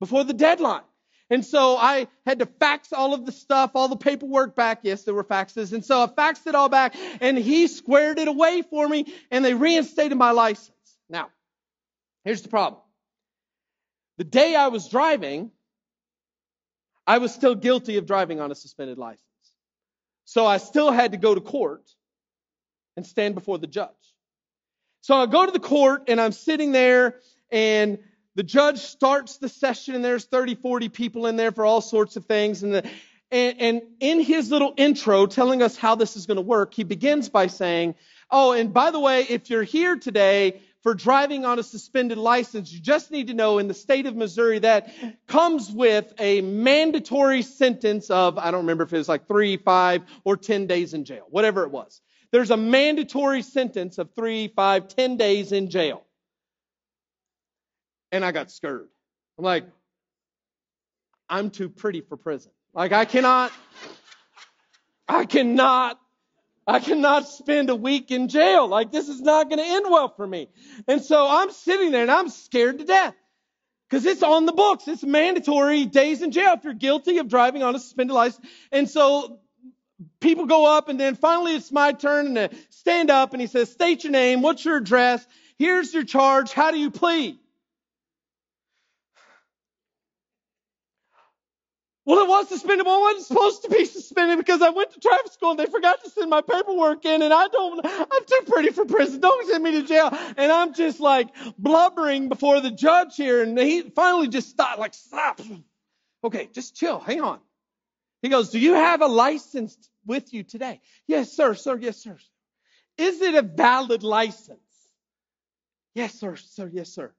before 0.00 0.24
the 0.24 0.34
deadline. 0.34 0.82
And 1.30 1.44
so 1.44 1.76
I 1.76 2.08
had 2.24 2.38
to 2.38 2.46
fax 2.46 2.92
all 2.92 3.12
of 3.12 3.26
the 3.26 3.32
stuff, 3.32 3.72
all 3.74 3.88
the 3.88 3.96
paperwork 3.96 4.56
back. 4.56 4.80
Yes, 4.82 5.04
there 5.04 5.14
were 5.14 5.24
faxes. 5.24 5.72
And 5.72 5.84
so 5.84 6.02
I 6.02 6.06
faxed 6.06 6.46
it 6.46 6.54
all 6.54 6.70
back 6.70 6.94
and 7.20 7.36
he 7.36 7.68
squared 7.68 8.18
it 8.18 8.28
away 8.28 8.62
for 8.62 8.88
me 8.88 9.12
and 9.30 9.44
they 9.44 9.54
reinstated 9.54 10.16
my 10.16 10.30
license. 10.30 10.72
Now, 11.10 11.28
here's 12.24 12.42
the 12.42 12.48
problem. 12.48 12.80
The 14.16 14.24
day 14.24 14.56
I 14.56 14.68
was 14.68 14.88
driving, 14.88 15.50
I 17.06 17.18
was 17.18 17.32
still 17.32 17.54
guilty 17.54 17.98
of 17.98 18.06
driving 18.06 18.40
on 18.40 18.50
a 18.50 18.54
suspended 18.54 18.98
license. 18.98 19.22
So 20.24 20.46
I 20.46 20.58
still 20.58 20.90
had 20.90 21.12
to 21.12 21.18
go 21.18 21.34
to 21.34 21.40
court 21.40 21.88
and 22.96 23.06
stand 23.06 23.34
before 23.34 23.58
the 23.58 23.66
judge. 23.66 23.90
So 25.02 25.14
I 25.14 25.26
go 25.26 25.46
to 25.46 25.52
the 25.52 25.60
court 25.60 26.04
and 26.08 26.20
I'm 26.20 26.32
sitting 26.32 26.72
there 26.72 27.20
and 27.50 27.98
the 28.34 28.42
judge 28.42 28.78
starts 28.78 29.38
the 29.38 29.48
session 29.48 29.94
and 29.94 30.04
there's 30.04 30.24
30, 30.24 30.56
40 30.56 30.88
people 30.88 31.26
in 31.26 31.36
there 31.36 31.52
for 31.52 31.64
all 31.64 31.80
sorts 31.80 32.16
of 32.16 32.26
things. 32.26 32.62
And, 32.62 32.74
the, 32.74 32.90
and, 33.30 33.60
and 33.60 33.82
in 34.00 34.20
his 34.20 34.50
little 34.50 34.74
intro 34.76 35.26
telling 35.26 35.62
us 35.62 35.76
how 35.76 35.94
this 35.94 36.16
is 36.16 36.26
going 36.26 36.36
to 36.36 36.42
work, 36.42 36.74
he 36.74 36.84
begins 36.84 37.28
by 37.28 37.48
saying, 37.48 37.94
Oh, 38.30 38.52
and 38.52 38.72
by 38.72 38.90
the 38.90 39.00
way, 39.00 39.22
if 39.22 39.48
you're 39.48 39.62
here 39.62 39.96
today 39.96 40.60
for 40.82 40.94
driving 40.94 41.44
on 41.44 41.58
a 41.58 41.62
suspended 41.62 42.18
license, 42.18 42.72
you 42.72 42.78
just 42.78 43.10
need 43.10 43.28
to 43.28 43.34
know 43.34 43.58
in 43.58 43.68
the 43.68 43.74
state 43.74 44.06
of 44.06 44.14
Missouri 44.14 44.58
that 44.60 44.92
comes 45.26 45.70
with 45.70 46.12
a 46.18 46.42
mandatory 46.42 47.42
sentence 47.42 48.10
of, 48.10 48.38
I 48.38 48.50
don't 48.50 48.60
remember 48.60 48.84
if 48.84 48.92
it 48.92 48.98
was 48.98 49.08
like 49.08 49.26
three, 49.26 49.56
five, 49.56 50.02
or 50.24 50.36
10 50.36 50.66
days 50.66 50.94
in 50.94 51.04
jail, 51.04 51.26
whatever 51.30 51.64
it 51.64 51.70
was. 51.70 52.00
There's 52.30 52.50
a 52.50 52.56
mandatory 52.56 53.42
sentence 53.42 53.98
of 53.98 54.10
three, 54.14 54.48
five, 54.48 54.88
ten 54.88 55.16
days 55.16 55.52
in 55.52 55.70
jail 55.70 56.04
and 58.12 58.24
I 58.24 58.32
got 58.32 58.50
scared. 58.50 58.88
I'm 59.38 59.44
like, 59.44 59.64
I'm 61.28 61.50
too 61.50 61.68
pretty 61.68 62.00
for 62.00 62.16
prison. 62.16 62.50
Like, 62.74 62.92
I 62.92 63.04
cannot, 63.04 63.52
I 65.08 65.24
cannot, 65.24 65.98
I 66.66 66.80
cannot 66.80 67.28
spend 67.28 67.70
a 67.70 67.76
week 67.76 68.10
in 68.10 68.28
jail. 68.28 68.66
Like, 68.66 68.92
this 68.92 69.08
is 69.08 69.20
not 69.20 69.48
going 69.48 69.58
to 69.58 69.64
end 69.64 69.86
well 69.88 70.08
for 70.08 70.26
me. 70.26 70.48
And 70.86 71.02
so 71.02 71.26
I'm 71.28 71.50
sitting 71.50 71.92
there 71.92 72.02
and 72.02 72.10
I'm 72.10 72.28
scared 72.28 72.78
to 72.78 72.84
death 72.84 73.14
because 73.88 74.04
it's 74.04 74.22
on 74.22 74.46
the 74.46 74.52
books. 74.52 74.86
It's 74.86 75.02
mandatory 75.02 75.86
days 75.86 76.22
in 76.22 76.30
jail 76.30 76.54
if 76.54 76.64
you're 76.64 76.74
guilty 76.74 77.18
of 77.18 77.28
driving 77.28 77.62
on 77.62 77.74
a 77.74 77.78
suspended 77.78 78.14
license. 78.14 78.46
And 78.70 78.88
so 78.88 79.40
people 80.20 80.46
go 80.46 80.76
up 80.76 80.88
and 80.88 81.00
then 81.00 81.14
finally 81.14 81.54
it's 81.56 81.72
my 81.72 81.92
turn 81.92 82.36
and 82.36 82.52
stand 82.70 83.10
up 83.10 83.32
and 83.32 83.40
he 83.40 83.46
says, 83.46 83.70
state 83.70 84.04
your 84.04 84.12
name. 84.12 84.42
What's 84.42 84.64
your 84.64 84.76
address? 84.76 85.26
Here's 85.58 85.92
your 85.92 86.04
charge. 86.04 86.52
How 86.52 86.70
do 86.70 86.78
you 86.78 86.90
plead? 86.90 87.38
Well, 92.08 92.24
it 92.24 92.28
was 92.30 92.48
suspended. 92.48 92.86
Well, 92.86 93.00
it 93.00 93.02
wasn't 93.02 93.26
supposed 93.26 93.62
to 93.64 93.68
be 93.68 93.84
suspended 93.84 94.38
because 94.38 94.62
I 94.62 94.70
went 94.70 94.92
to 94.92 94.98
traffic 94.98 95.30
school 95.30 95.50
and 95.50 95.60
they 95.60 95.66
forgot 95.66 96.02
to 96.02 96.08
send 96.08 96.30
my 96.30 96.40
paperwork 96.40 97.04
in 97.04 97.20
and 97.20 97.34
I 97.34 97.48
don't, 97.48 97.84
I'm 97.84 98.24
too 98.24 98.40
pretty 98.46 98.70
for 98.70 98.86
prison. 98.86 99.20
Don't 99.20 99.46
send 99.46 99.62
me 99.62 99.72
to 99.72 99.82
jail. 99.82 100.08
And 100.38 100.50
I'm 100.50 100.72
just 100.72 101.00
like 101.00 101.28
blubbering 101.58 102.30
before 102.30 102.62
the 102.62 102.70
judge 102.70 103.14
here 103.16 103.42
and 103.42 103.58
he 103.58 103.82
finally 103.82 104.28
just 104.28 104.48
stopped, 104.48 104.78
like, 104.78 104.94
stop. 104.94 105.38
Okay, 106.24 106.48
just 106.54 106.74
chill. 106.74 106.98
Hang 106.98 107.20
on. 107.20 107.40
He 108.22 108.30
goes, 108.30 108.48
do 108.48 108.58
you 108.58 108.72
have 108.72 109.02
a 109.02 109.06
license 109.06 109.76
with 110.06 110.32
you 110.32 110.44
today? 110.44 110.80
Yes, 111.06 111.36
sir, 111.36 111.52
sir. 111.52 111.76
Yes, 111.78 111.98
sir. 111.98 112.16
Is 112.96 113.20
it 113.20 113.34
a 113.34 113.42
valid 113.42 114.02
license? 114.02 114.60
Yes, 115.94 116.18
sir, 116.18 116.36
sir. 116.36 116.70
Yes, 116.72 116.88
sir. 116.88 117.12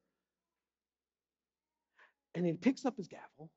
And 2.33 2.43
he 2.43 2.53
picks 2.53 2.85
up 2.85 2.97
his 2.97 3.07
gavel 3.07 3.51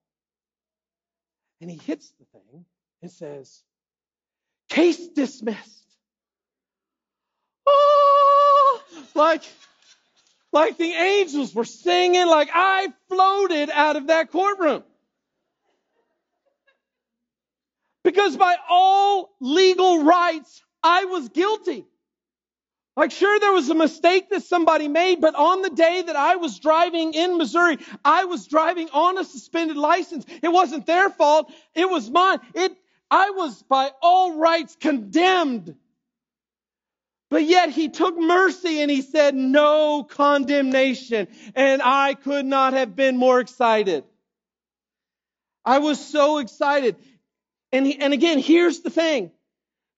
and 1.62 1.70
he 1.70 1.79
hits 1.79 2.12
the 2.18 2.25
thing 2.33 2.64
and 3.03 3.11
says, 3.11 3.62
Case 4.68 5.09
dismissed. 5.09 5.87
Oh, 7.64 8.83
like, 9.14 9.42
like 10.53 10.77
the 10.77 10.90
angels 10.90 11.55
were 11.55 11.64
singing, 11.64 12.27
like 12.27 12.51
I 12.53 12.88
floated 13.09 13.70
out 13.70 13.94
of 13.94 14.09
that 14.09 14.33
courtroom. 14.33 14.83
Because 18.03 18.37
by 18.37 18.57
all 18.68 19.31
legal 19.40 20.03
rights, 20.03 20.62
I 20.83 21.05
was 21.05 21.29
guilty. 21.29 21.87
Like, 22.94 23.11
sure, 23.11 23.40
there 23.40 23.52
was 23.52 23.70
a 23.70 23.74
mistake 23.74 24.28
that 24.31 24.42
somebody 24.42 24.87
made, 24.87 25.20
but 25.20 25.35
on 25.35 25.62
the 25.62 25.70
day 25.70 26.02
that 26.02 26.16
I 26.16 26.37
was 26.37 26.59
driving 26.59 27.14
in 27.14 27.38
Missouri, 27.38 27.78
I 28.05 28.26
was 28.26 28.46
driving 28.46 28.90
on 28.90 29.16
a 29.16 29.24
suspended 29.24 29.78
license. 29.78 30.26
It 30.42 30.48
wasn't 30.48 30.85
their 30.85 31.09
fault. 31.09 31.50
It 31.74 31.88
was 31.88 32.11
mine. 32.11 32.40
It, 32.55 32.76
I 33.11 33.31
was 33.31 33.62
by 33.62 33.92
all 34.02 34.37
rights 34.37 34.76
condemned. 34.78 35.74
But 37.31 37.44
yet 37.44 37.70
he 37.70 37.88
took 37.88 38.18
mercy 38.18 38.83
and 38.83 38.90
he 38.90 39.00
said, 39.00 39.35
no 39.35 40.05
condemnation. 40.05 41.28
And 41.55 41.81
I 41.83 42.12
could 42.12 42.44
not 42.44 42.74
have 42.74 42.94
been 42.94 43.16
more 43.16 43.40
excited. 43.40 44.05
I 45.64 45.78
was 45.78 46.05
so 46.05 46.38
excited. 46.38 46.96
And, 47.72 47.87
he, 47.87 47.98
and 47.98 48.12
again, 48.12 48.38
here's 48.38 48.81
the 48.81 48.90
thing. 48.90 49.31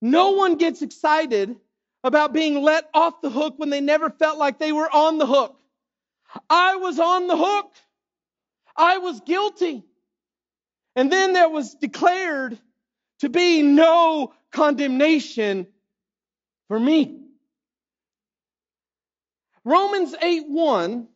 No 0.00 0.32
one 0.32 0.58
gets 0.58 0.80
excited 0.82 1.56
about 2.04 2.34
being 2.34 2.62
let 2.62 2.88
off 2.92 3.22
the 3.22 3.30
hook 3.30 3.54
when 3.56 3.70
they 3.70 3.80
never 3.80 4.10
felt 4.10 4.38
like 4.38 4.58
they 4.58 4.72
were 4.72 4.88
on 4.88 5.18
the 5.18 5.26
hook. 5.26 5.58
I 6.50 6.76
was 6.76 7.00
on 7.00 7.26
the 7.26 7.36
hook. 7.36 7.72
I 8.76 8.98
was 8.98 9.20
guilty. 9.20 9.82
And 10.94 11.10
then 11.10 11.32
there 11.32 11.48
was 11.48 11.74
declared 11.74 12.58
to 13.20 13.28
be 13.30 13.62
no 13.62 14.34
condemnation 14.52 15.66
for 16.68 16.78
me. 16.78 17.20
Romans 19.64 20.14
8 20.20 20.44
1 20.48 21.08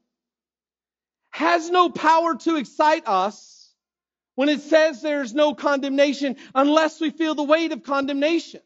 has 1.30 1.68
no 1.68 1.90
power 1.90 2.34
to 2.36 2.56
excite 2.56 3.06
us 3.06 3.70
when 4.36 4.48
it 4.48 4.62
says 4.62 5.02
there's 5.02 5.34
no 5.34 5.54
condemnation 5.54 6.36
unless 6.54 7.00
we 7.00 7.10
feel 7.10 7.34
the 7.34 7.42
weight 7.42 7.72
of 7.72 7.82
condemnation. 7.82 8.60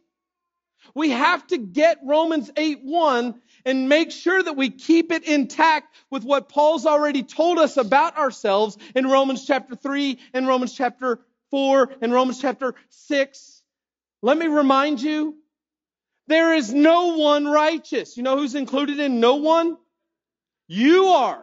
We 0.95 1.11
have 1.11 1.47
to 1.49 1.59
get 1.59 1.99
Romans 2.05 2.51
8 2.57 2.81
1 2.83 3.41
and 3.65 3.89
make 3.89 4.11
sure 4.11 4.43
that 4.43 4.57
we 4.57 4.71
keep 4.71 5.13
it 5.13 5.25
intact 5.25 5.95
with 6.11 6.25
what 6.25 6.49
Paul's 6.49 6.87
already 6.87 7.23
told 7.23 7.59
us 7.59 7.77
about 7.77 8.17
ourselves 8.17 8.77
in 8.95 9.07
Romans 9.07 9.47
chapter 9.47 9.75
3 9.77 10.19
and 10.35 10.47
Romans 10.47 10.75
chapter 10.75 11.21
4 11.51 11.97
and 12.01 12.13
Romans 12.13 12.41
chapter 12.41 12.75
6. 12.89 13.63
Let 14.23 14.39
me 14.39 14.47
remind 14.47 15.01
you, 15.03 15.37
there 16.29 16.55
is 16.55 16.73
no 16.73 17.17
one 17.17 17.47
righteous. 17.47 18.17
You 18.17 18.23
know 18.23 18.37
who's 18.37 18.55
included 18.55 19.01
in 19.01 19.21
no 19.21 19.37
one? 19.37 19.77
You 20.69 21.07
are. 21.07 21.43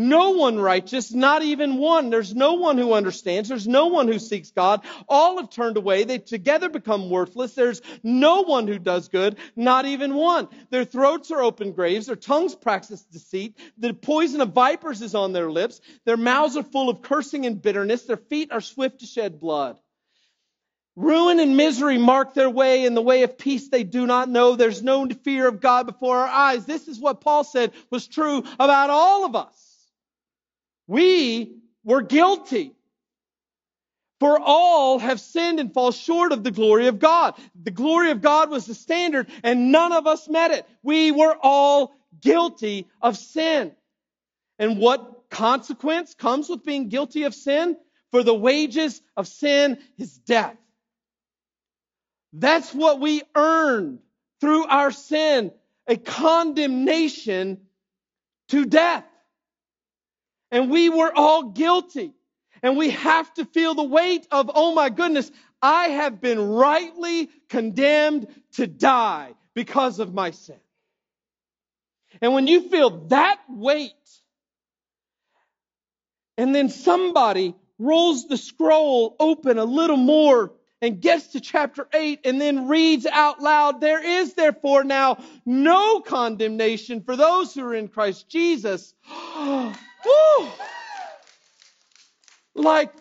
No 0.00 0.30
one 0.30 0.58
righteous, 0.58 1.12
not 1.12 1.42
even 1.42 1.76
one. 1.76 2.08
There's 2.08 2.34
no 2.34 2.54
one 2.54 2.78
who 2.78 2.94
understands. 2.94 3.50
There's 3.50 3.68
no 3.68 3.88
one 3.88 4.08
who 4.08 4.18
seeks 4.18 4.50
God. 4.50 4.82
All 5.06 5.36
have 5.36 5.50
turned 5.50 5.76
away. 5.76 6.04
They 6.04 6.16
together 6.16 6.70
become 6.70 7.10
worthless. 7.10 7.52
There's 7.52 7.82
no 8.02 8.40
one 8.40 8.66
who 8.66 8.78
does 8.78 9.08
good, 9.08 9.36
not 9.56 9.84
even 9.84 10.14
one. 10.14 10.48
Their 10.70 10.86
throats 10.86 11.30
are 11.30 11.42
open 11.42 11.72
graves. 11.72 12.06
Their 12.06 12.16
tongues 12.16 12.54
practice 12.54 13.02
deceit. 13.02 13.58
The 13.76 13.92
poison 13.92 14.40
of 14.40 14.54
vipers 14.54 15.02
is 15.02 15.14
on 15.14 15.34
their 15.34 15.50
lips. 15.50 15.82
Their 16.06 16.16
mouths 16.16 16.56
are 16.56 16.62
full 16.62 16.88
of 16.88 17.02
cursing 17.02 17.44
and 17.44 17.60
bitterness. 17.60 18.04
Their 18.04 18.16
feet 18.16 18.52
are 18.52 18.62
swift 18.62 19.00
to 19.00 19.06
shed 19.06 19.38
blood. 19.38 19.78
Ruin 20.96 21.40
and 21.40 21.58
misery 21.58 21.98
mark 21.98 22.32
their 22.32 22.48
way, 22.48 22.86
in 22.86 22.94
the 22.94 23.02
way 23.02 23.22
of 23.22 23.36
peace 23.36 23.68
they 23.68 23.84
do 23.84 24.06
not 24.06 24.30
know. 24.30 24.56
There's 24.56 24.82
no 24.82 25.06
fear 25.08 25.46
of 25.46 25.60
God 25.60 25.86
before 25.86 26.16
our 26.20 26.26
eyes. 26.26 26.64
This 26.64 26.88
is 26.88 26.98
what 26.98 27.20
Paul 27.20 27.44
said 27.44 27.72
was 27.90 28.08
true 28.08 28.42
about 28.58 28.88
all 28.88 29.26
of 29.26 29.36
us. 29.36 29.69
We 30.90 31.54
were 31.84 32.02
guilty. 32.02 32.72
For 34.18 34.40
all 34.40 34.98
have 34.98 35.20
sinned 35.20 35.60
and 35.60 35.72
fall 35.72 35.92
short 35.92 36.32
of 36.32 36.42
the 36.42 36.50
glory 36.50 36.88
of 36.88 36.98
God. 36.98 37.36
The 37.54 37.70
glory 37.70 38.10
of 38.10 38.20
God 38.20 38.50
was 38.50 38.66
the 38.66 38.74
standard 38.74 39.28
and 39.44 39.70
none 39.70 39.92
of 39.92 40.08
us 40.08 40.28
met 40.28 40.50
it. 40.50 40.66
We 40.82 41.12
were 41.12 41.36
all 41.40 41.94
guilty 42.20 42.88
of 43.00 43.16
sin. 43.16 43.70
And 44.58 44.78
what 44.78 45.30
consequence 45.30 46.14
comes 46.14 46.48
with 46.48 46.64
being 46.64 46.88
guilty 46.88 47.22
of 47.22 47.36
sin? 47.36 47.76
For 48.10 48.24
the 48.24 48.34
wages 48.34 49.00
of 49.16 49.28
sin 49.28 49.78
is 49.96 50.18
death. 50.18 50.56
That's 52.32 52.74
what 52.74 52.98
we 52.98 53.22
earned 53.36 54.00
through 54.40 54.66
our 54.66 54.90
sin, 54.90 55.52
a 55.86 55.96
condemnation 55.96 57.60
to 58.48 58.64
death. 58.64 59.04
And 60.50 60.70
we 60.70 60.88
were 60.88 61.12
all 61.14 61.50
guilty. 61.50 62.12
And 62.62 62.76
we 62.76 62.90
have 62.90 63.32
to 63.34 63.44
feel 63.44 63.74
the 63.74 63.84
weight 63.84 64.26
of, 64.30 64.50
oh 64.54 64.74
my 64.74 64.90
goodness, 64.90 65.30
I 65.62 65.88
have 65.88 66.20
been 66.20 66.40
rightly 66.40 67.30
condemned 67.48 68.28
to 68.52 68.66
die 68.66 69.34
because 69.54 69.98
of 69.98 70.12
my 70.12 70.30
sin. 70.32 70.60
And 72.20 72.34
when 72.34 72.46
you 72.46 72.68
feel 72.68 73.06
that 73.08 73.38
weight, 73.48 73.92
and 76.36 76.54
then 76.54 76.68
somebody 76.68 77.54
rolls 77.78 78.26
the 78.28 78.36
scroll 78.36 79.16
open 79.18 79.58
a 79.58 79.64
little 79.64 79.96
more 79.96 80.52
and 80.82 81.00
gets 81.00 81.28
to 81.28 81.40
chapter 81.40 81.86
8 81.92 82.20
and 82.24 82.40
then 82.40 82.68
reads 82.68 83.06
out 83.06 83.40
loud, 83.40 83.80
There 83.80 84.02
is 84.02 84.34
therefore 84.34 84.84
now 84.84 85.22
no 85.44 86.00
condemnation 86.00 87.02
for 87.02 87.16
those 87.16 87.54
who 87.54 87.64
are 87.64 87.74
in 87.74 87.88
Christ 87.88 88.28
Jesus. 88.28 88.94
Oh, 89.42 89.74
like, 92.54 92.92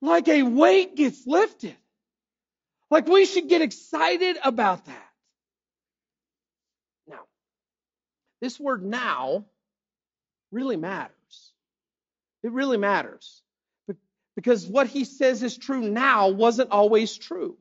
like 0.00 0.28
a 0.28 0.42
weight 0.42 0.96
gets 0.96 1.26
lifted. 1.26 1.76
Like 2.90 3.06
we 3.06 3.26
should 3.26 3.48
get 3.48 3.62
excited 3.62 4.36
about 4.42 4.86
that. 4.86 5.10
Now, 7.06 7.20
this 8.40 8.58
word 8.58 8.82
now 8.84 9.44
really 10.50 10.76
matters. 10.76 11.12
It 12.42 12.52
really 12.52 12.78
matters. 12.78 13.42
Because 14.36 14.64
what 14.64 14.86
he 14.86 15.04
says 15.04 15.42
is 15.42 15.58
true 15.58 15.80
now 15.80 16.28
wasn't 16.28 16.70
always 16.70 17.16
true. 17.18 17.58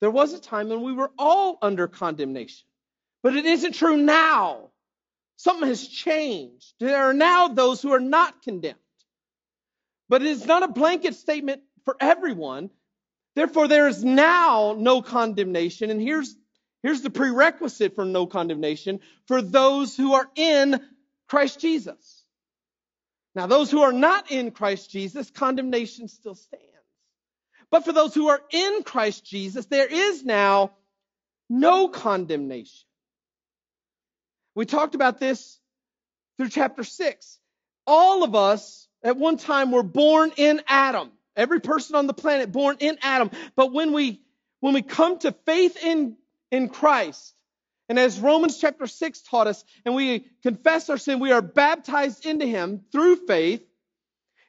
There 0.00 0.10
was 0.10 0.32
a 0.32 0.40
time 0.40 0.68
when 0.68 0.82
we 0.82 0.92
were 0.92 1.12
all 1.16 1.56
under 1.62 1.86
condemnation, 1.86 2.66
but 3.22 3.36
it 3.36 3.46
isn't 3.46 3.74
true 3.74 3.96
now. 3.96 4.69
Something 5.40 5.68
has 5.68 5.88
changed. 5.88 6.74
There 6.80 7.04
are 7.04 7.14
now 7.14 7.48
those 7.48 7.80
who 7.80 7.92
are 7.92 7.98
not 8.00 8.42
condemned. 8.42 8.76
But 10.06 10.20
it 10.20 10.28
is 10.28 10.44
not 10.44 10.62
a 10.62 10.68
blanket 10.68 11.14
statement 11.14 11.62
for 11.86 11.96
everyone. 11.98 12.68
Therefore, 13.34 13.66
there 13.66 13.88
is 13.88 14.04
now 14.04 14.76
no 14.78 15.00
condemnation. 15.00 15.88
And 15.88 15.98
here's, 15.98 16.36
here's 16.82 17.00
the 17.00 17.08
prerequisite 17.08 17.94
for 17.94 18.04
no 18.04 18.26
condemnation 18.26 19.00
for 19.28 19.40
those 19.40 19.96
who 19.96 20.12
are 20.12 20.28
in 20.36 20.78
Christ 21.26 21.58
Jesus. 21.58 22.22
Now, 23.34 23.46
those 23.46 23.70
who 23.70 23.80
are 23.80 23.94
not 23.94 24.30
in 24.30 24.50
Christ 24.50 24.90
Jesus, 24.90 25.30
condemnation 25.30 26.08
still 26.08 26.34
stands. 26.34 26.66
But 27.70 27.86
for 27.86 27.94
those 27.94 28.12
who 28.12 28.28
are 28.28 28.42
in 28.50 28.82
Christ 28.82 29.24
Jesus, 29.24 29.64
there 29.64 29.86
is 29.86 30.22
now 30.22 30.72
no 31.48 31.88
condemnation. 31.88 32.89
We 34.54 34.66
talked 34.66 34.94
about 34.94 35.18
this 35.18 35.58
through 36.36 36.48
chapter 36.48 36.84
6. 36.84 37.38
All 37.86 38.24
of 38.24 38.34
us 38.34 38.88
at 39.02 39.16
one 39.16 39.36
time 39.36 39.72
were 39.72 39.82
born 39.82 40.32
in 40.36 40.62
Adam. 40.66 41.10
Every 41.36 41.60
person 41.60 41.96
on 41.96 42.06
the 42.06 42.14
planet 42.14 42.52
born 42.52 42.76
in 42.80 42.98
Adam. 43.02 43.30
But 43.56 43.72
when 43.72 43.92
we 43.92 44.20
when 44.60 44.74
we 44.74 44.82
come 44.82 45.18
to 45.20 45.32
faith 45.46 45.82
in, 45.82 46.16
in 46.50 46.68
Christ, 46.68 47.34
and 47.88 47.98
as 47.98 48.20
Romans 48.20 48.58
chapter 48.58 48.86
6 48.86 49.22
taught 49.22 49.46
us, 49.46 49.64
and 49.84 49.94
we 49.94 50.26
confess 50.42 50.88
our 50.90 50.98
sin, 50.98 51.18
we 51.18 51.32
are 51.32 51.42
baptized 51.42 52.24
into 52.24 52.46
him 52.46 52.84
through 52.92 53.26
faith. 53.26 53.66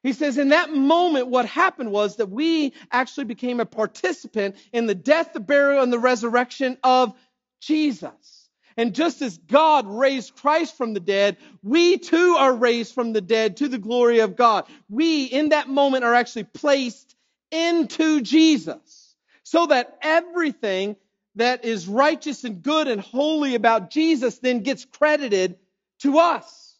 He 0.04 0.14
says, 0.14 0.38
in 0.38 0.50
that 0.50 0.72
moment, 0.72 1.28
what 1.28 1.46
happened 1.46 1.92
was 1.92 2.18
that 2.18 2.30
we 2.30 2.74
actually 2.92 3.24
became 3.24 3.60
a 3.60 3.66
participant 3.66 4.58
in 4.74 4.86
the 4.86 4.96
death, 4.96 5.34
the 5.34 5.40
burial, 5.40 5.82
and 5.82 5.94
the 5.94 6.00
resurrection 6.00 6.78
of 6.84 7.16
Jesus. 7.62 8.41
And 8.82 8.96
just 8.96 9.22
as 9.22 9.38
God 9.38 9.86
raised 9.86 10.38
Christ 10.38 10.76
from 10.76 10.96
the 10.96 11.00
dead, 11.00 11.38
we 11.62 12.00
too 12.00 12.36
are 12.40 12.52
raised 12.52 12.96
from 12.96 13.14
the 13.14 13.22
dead 13.22 13.58
to 13.58 13.68
the 13.68 13.78
glory 13.78 14.22
of 14.22 14.36
God. 14.36 14.66
We, 14.90 15.26
in 15.26 15.50
that 15.50 15.70
moment, 15.70 16.04
are 16.04 16.16
actually 16.16 16.46
placed 16.46 17.16
into 17.52 18.22
Jesus 18.22 19.16
so 19.44 19.68
that 19.68 20.00
everything 20.02 20.96
that 21.36 21.64
is 21.64 21.88
righteous 21.88 22.44
and 22.44 22.64
good 22.64 22.88
and 22.88 23.00
holy 23.00 23.54
about 23.54 23.92
Jesus 23.92 24.40
then 24.40 24.62
gets 24.62 24.84
credited 24.84 25.60
to 26.00 26.18
us, 26.18 26.76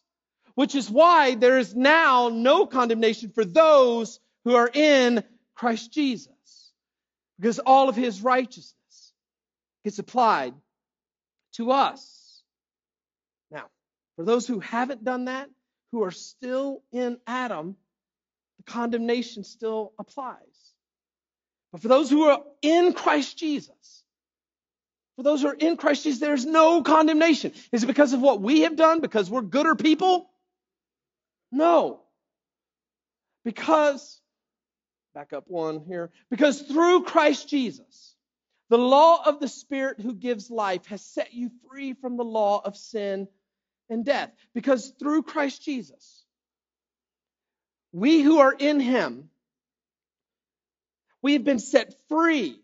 which 0.56 0.74
is 0.74 0.90
why 0.90 1.36
there 1.36 1.58
is 1.58 1.72
now 1.72 2.30
no 2.30 2.66
condemnation 2.66 3.30
for 3.30 3.44
those 3.44 4.18
who 4.42 4.56
are 4.56 4.70
in 4.74 5.22
Christ 5.54 5.92
Jesus, 5.92 6.72
because 7.38 7.60
all 7.60 7.88
of 7.88 7.94
his 7.94 8.22
righteousness 8.22 9.12
gets 9.84 10.00
applied 10.00 10.52
to 11.52 11.70
us. 11.70 12.42
Now, 13.50 13.64
for 14.16 14.24
those 14.24 14.46
who 14.46 14.60
haven't 14.60 15.04
done 15.04 15.26
that, 15.26 15.50
who 15.92 16.02
are 16.04 16.10
still 16.10 16.82
in 16.92 17.18
Adam, 17.26 17.76
the 18.58 18.72
condemnation 18.72 19.44
still 19.44 19.92
applies. 19.98 20.36
But 21.72 21.82
for 21.82 21.88
those 21.88 22.10
who 22.10 22.24
are 22.24 22.42
in 22.60 22.92
Christ 22.92 23.38
Jesus, 23.38 24.04
for 25.16 25.22
those 25.22 25.42
who 25.42 25.48
are 25.48 25.54
in 25.54 25.76
Christ 25.76 26.04
Jesus, 26.04 26.20
there's 26.20 26.46
no 26.46 26.82
condemnation. 26.82 27.52
Is 27.72 27.84
it 27.84 27.86
because 27.86 28.12
of 28.12 28.20
what 28.20 28.40
we 28.40 28.62
have 28.62 28.76
done? 28.76 29.00
Because 29.00 29.30
we're 29.30 29.42
gooder 29.42 29.74
people? 29.74 30.30
No. 31.50 32.00
Because, 33.44 34.20
back 35.14 35.32
up 35.32 35.44
one 35.48 35.84
here, 35.86 36.10
because 36.30 36.62
through 36.62 37.02
Christ 37.02 37.48
Jesus, 37.48 38.11
the 38.72 38.78
law 38.78 39.22
of 39.26 39.38
the 39.38 39.48
Spirit 39.48 40.00
who 40.00 40.14
gives 40.14 40.50
life 40.50 40.86
has 40.86 41.04
set 41.04 41.34
you 41.34 41.50
free 41.68 41.92
from 41.92 42.16
the 42.16 42.24
law 42.24 42.58
of 42.64 42.74
sin 42.74 43.28
and 43.90 44.02
death. 44.02 44.30
Because 44.54 44.94
through 44.98 45.24
Christ 45.24 45.62
Jesus, 45.62 46.24
we 47.92 48.22
who 48.22 48.38
are 48.38 48.54
in 48.58 48.80
Him, 48.80 49.28
we 51.20 51.34
have 51.34 51.44
been 51.44 51.58
set 51.58 51.92
free 52.08 52.62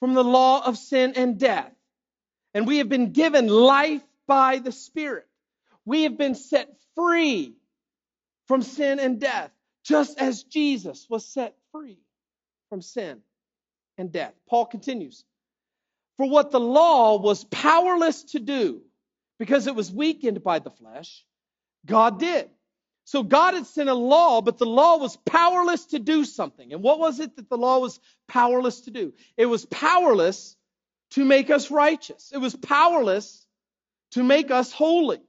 from 0.00 0.14
the 0.14 0.24
law 0.24 0.66
of 0.66 0.76
sin 0.76 1.12
and 1.14 1.38
death 1.38 1.70
and 2.52 2.66
we 2.66 2.78
have 2.78 2.88
been 2.88 3.12
given 3.12 3.46
life 3.46 4.02
by 4.26 4.58
the 4.58 4.72
Spirit. 4.72 5.28
We 5.84 6.02
have 6.02 6.18
been 6.18 6.34
set 6.34 6.68
free 6.96 7.54
from 8.46 8.62
sin 8.62 8.98
and 8.98 9.20
death, 9.20 9.52
just 9.84 10.18
as 10.18 10.42
Jesus 10.42 11.06
was 11.08 11.24
set 11.24 11.54
free 11.70 12.00
from 12.70 12.82
sin 12.82 13.20
and 13.96 14.10
death. 14.10 14.34
Paul 14.48 14.66
continues 14.66 15.24
For 16.16 16.28
what 16.28 16.50
the 16.50 16.60
law 16.60 17.18
was 17.18 17.44
powerless 17.44 18.22
to 18.32 18.40
do, 18.40 18.82
because 19.38 19.66
it 19.66 19.74
was 19.74 19.90
weakened 19.90 20.42
by 20.42 20.60
the 20.60 20.70
flesh, 20.70 21.24
God 21.86 22.20
did. 22.20 22.50
So 23.04 23.22
God 23.22 23.54
had 23.54 23.66
sent 23.66 23.90
a 23.90 23.94
law, 23.94 24.40
but 24.40 24.56
the 24.56 24.66
law 24.66 24.96
was 24.96 25.16
powerless 25.26 25.86
to 25.86 25.98
do 25.98 26.24
something. 26.24 26.72
And 26.72 26.82
what 26.82 26.98
was 26.98 27.20
it 27.20 27.36
that 27.36 27.50
the 27.50 27.58
law 27.58 27.78
was 27.78 28.00
powerless 28.28 28.82
to 28.82 28.90
do? 28.90 29.12
It 29.36 29.46
was 29.46 29.66
powerless 29.66 30.56
to 31.10 31.24
make 31.24 31.50
us 31.50 31.70
righteous. 31.70 32.30
It 32.32 32.38
was 32.38 32.56
powerless 32.56 33.44
to 34.12 34.22
make 34.22 34.50
us 34.50 34.72
holy. 34.72 35.20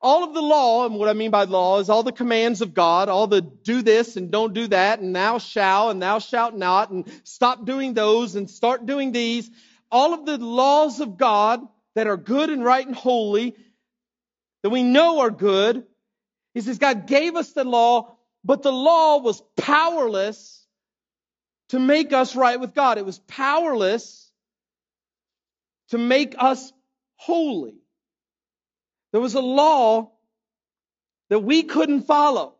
All 0.00 0.24
of 0.24 0.34
the 0.34 0.42
law, 0.42 0.84
and 0.84 0.96
what 0.96 1.08
I 1.08 1.14
mean 1.14 1.30
by 1.30 1.44
law 1.44 1.78
is 1.78 1.88
all 1.88 2.02
the 2.02 2.12
commands 2.12 2.60
of 2.60 2.74
God, 2.74 3.08
all 3.08 3.26
the 3.26 3.40
do 3.40 3.80
this 3.80 4.16
and 4.16 4.30
don't 4.30 4.52
do 4.52 4.66
that, 4.66 5.00
and 5.00 5.14
thou 5.16 5.38
shalt 5.38 5.92
and 5.92 6.02
thou 6.02 6.18
shalt 6.18 6.54
not, 6.54 6.90
and 6.90 7.10
stop 7.22 7.64
doing 7.64 7.94
those 7.94 8.34
and 8.34 8.50
start 8.50 8.84
doing 8.84 9.12
these. 9.12 9.50
All 9.94 10.12
of 10.12 10.26
the 10.26 10.38
laws 10.38 10.98
of 10.98 11.16
God 11.16 11.60
that 11.94 12.08
are 12.08 12.16
good 12.16 12.50
and 12.50 12.64
right 12.64 12.84
and 12.84 12.96
holy, 12.96 13.54
that 14.64 14.70
we 14.70 14.82
know 14.82 15.20
are 15.20 15.30
good. 15.30 15.84
He 16.52 16.62
says 16.62 16.78
God 16.78 17.06
gave 17.06 17.36
us 17.36 17.52
the 17.52 17.62
law, 17.62 18.16
but 18.42 18.64
the 18.64 18.72
law 18.72 19.18
was 19.18 19.40
powerless 19.56 20.66
to 21.68 21.78
make 21.78 22.12
us 22.12 22.34
right 22.34 22.58
with 22.58 22.74
God. 22.74 22.98
It 22.98 23.06
was 23.06 23.20
powerless 23.20 24.32
to 25.90 25.98
make 25.98 26.34
us 26.38 26.72
holy. 27.14 27.76
There 29.12 29.20
was 29.20 29.34
a 29.34 29.40
law 29.40 30.10
that 31.30 31.38
we 31.38 31.62
couldn't 31.62 32.02
follow. 32.02 32.56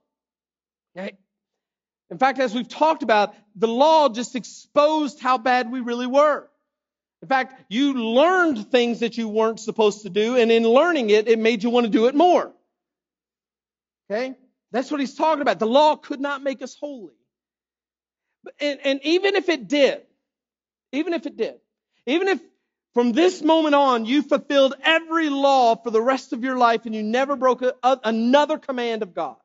In 2.11 2.19
fact, 2.19 2.39
as 2.39 2.55
we've 2.55 2.69
talked 2.69 3.03
about, 3.03 3.35
the 3.57 3.67
law 3.67 4.09
just 4.09 4.37
exposed 4.37 5.19
how 5.19 5.37
bad 5.37 5.73
we 5.73 5.81
really 5.81 6.07
were. 6.07 6.49
In 7.25 7.29
fact, 7.29 7.59
you 7.71 7.95
learned 7.95 8.71
things 8.71 9.01
that 9.01 9.17
you 9.17 9.29
weren't 9.31 9.59
supposed 9.59 10.03
to 10.03 10.11
do, 10.11 10.37
and 10.37 10.53
in 10.53 10.63
learning 10.63 11.09
it, 11.09 11.27
it 11.27 11.39
made 11.39 11.63
you 11.63 11.71
want 11.71 11.87
to 11.87 11.91
do 11.91 12.05
it 12.05 12.15
more. 12.15 12.53
Okay? 14.11 14.35
That's 14.73 14.91
what 14.91 15.01
he's 15.01 15.15
talking 15.15 15.41
about. 15.41 15.59
The 15.59 15.67
law 15.67 15.97
could 15.97 16.21
not 16.21 16.43
make 16.43 16.61
us 16.61 16.77
holy. 16.79 17.15
And, 18.61 18.79
and 18.85 19.01
even 19.05 19.37
if 19.37 19.49
it 19.49 19.69
did, 19.69 20.03
even 20.93 21.15
if 21.15 21.25
it 21.25 21.35
did, 21.39 21.55
even 22.05 22.29
if 22.29 22.41
from 22.93 23.13
this 23.13 23.41
moment 23.41 23.75
on, 23.75 24.05
you 24.05 24.21
fulfilled 24.21 24.75
every 24.83 25.31
law 25.31 25.77
for 25.77 25.91
the 25.91 26.03
rest 26.03 26.35
of 26.35 26.45
your 26.45 26.59
life 26.59 26.85
and 26.85 26.95
you 26.95 27.03
never 27.03 27.37
broke 27.37 27.63
a, 27.63 27.73
a, 27.83 28.01
another 28.05 28.59
command 28.59 29.03
of 29.03 29.15
God. 29.15 29.37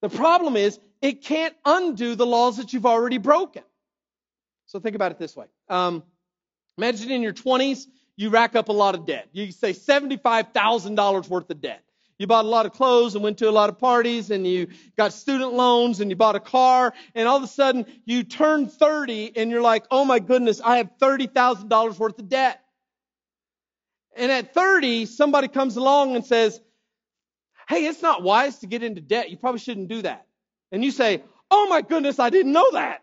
The 0.00 0.10
problem 0.10 0.54
is, 0.54 0.78
it 1.00 1.24
can't 1.24 1.56
undo 1.64 2.14
the 2.14 2.24
laws 2.24 2.58
that 2.58 2.72
you've 2.72 2.86
already 2.86 3.18
broken. 3.18 3.64
So 4.66 4.78
think 4.78 4.94
about 4.94 5.10
it 5.10 5.18
this 5.18 5.34
way. 5.34 5.46
Um, 5.68 6.04
imagine 6.78 7.10
in 7.10 7.22
your 7.22 7.32
20s, 7.32 7.86
you 8.16 8.30
rack 8.30 8.54
up 8.54 8.68
a 8.68 8.72
lot 8.72 8.94
of 8.94 9.06
debt. 9.06 9.28
You 9.32 9.50
say 9.52 9.72
$75,000 9.72 11.28
worth 11.28 11.50
of 11.50 11.60
debt. 11.60 11.82
You 12.18 12.26
bought 12.26 12.44
a 12.44 12.48
lot 12.48 12.66
of 12.66 12.72
clothes 12.72 13.14
and 13.14 13.24
went 13.24 13.38
to 13.38 13.48
a 13.48 13.50
lot 13.50 13.68
of 13.68 13.78
parties 13.78 14.30
and 14.30 14.46
you 14.46 14.68
got 14.96 15.12
student 15.12 15.54
loans 15.54 16.00
and 16.00 16.08
you 16.08 16.14
bought 16.16 16.36
a 16.36 16.40
car 16.40 16.94
and 17.16 17.26
all 17.26 17.38
of 17.38 17.42
a 17.42 17.48
sudden 17.48 17.84
you 18.04 18.22
turn 18.22 18.68
30 18.68 19.32
and 19.36 19.50
you're 19.50 19.62
like, 19.62 19.84
oh 19.90 20.04
my 20.04 20.20
goodness, 20.20 20.60
I 20.60 20.76
have 20.76 20.90
$30,000 21.00 21.98
worth 21.98 22.18
of 22.18 22.28
debt. 22.28 22.60
And 24.14 24.30
at 24.30 24.54
30, 24.54 25.06
somebody 25.06 25.48
comes 25.48 25.76
along 25.76 26.14
and 26.14 26.24
says, 26.24 26.60
hey, 27.68 27.86
it's 27.86 28.02
not 28.02 28.22
wise 28.22 28.58
to 28.58 28.66
get 28.66 28.82
into 28.82 29.00
debt. 29.00 29.30
You 29.30 29.36
probably 29.36 29.58
shouldn't 29.58 29.88
do 29.88 30.02
that. 30.02 30.26
And 30.70 30.84
you 30.84 30.90
say, 30.90 31.24
oh 31.50 31.66
my 31.68 31.82
goodness, 31.82 32.18
I 32.18 32.30
didn't 32.30 32.52
know 32.52 32.70
that. 32.72 33.02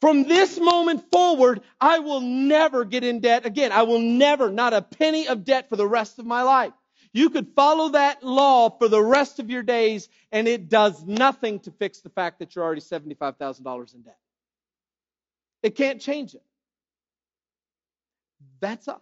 From 0.00 0.24
this 0.24 0.58
moment 0.58 1.10
forward, 1.10 1.60
I 1.80 1.98
will 1.98 2.22
never 2.22 2.84
get 2.84 3.04
in 3.04 3.20
debt 3.20 3.44
again. 3.44 3.70
I 3.70 3.82
will 3.82 3.98
never, 3.98 4.50
not 4.50 4.72
a 4.72 4.80
penny 4.80 5.28
of 5.28 5.44
debt 5.44 5.68
for 5.68 5.76
the 5.76 5.86
rest 5.86 6.18
of 6.18 6.26
my 6.26 6.42
life. 6.42 6.72
You 7.12 7.30
could 7.30 7.48
follow 7.54 7.90
that 7.90 8.22
law 8.22 8.70
for 8.70 8.88
the 8.88 9.02
rest 9.02 9.40
of 9.40 9.50
your 9.50 9.62
days, 9.62 10.08
and 10.32 10.46
it 10.48 10.68
does 10.68 11.04
nothing 11.04 11.60
to 11.60 11.70
fix 11.72 12.00
the 12.00 12.08
fact 12.08 12.38
that 12.38 12.54
you're 12.54 12.64
already 12.64 12.80
$75,000 12.80 13.94
in 13.94 14.02
debt. 14.02 14.18
It 15.62 15.76
can't 15.76 16.00
change 16.00 16.34
it. 16.34 16.42
That's 18.60 18.88
us. 18.88 19.00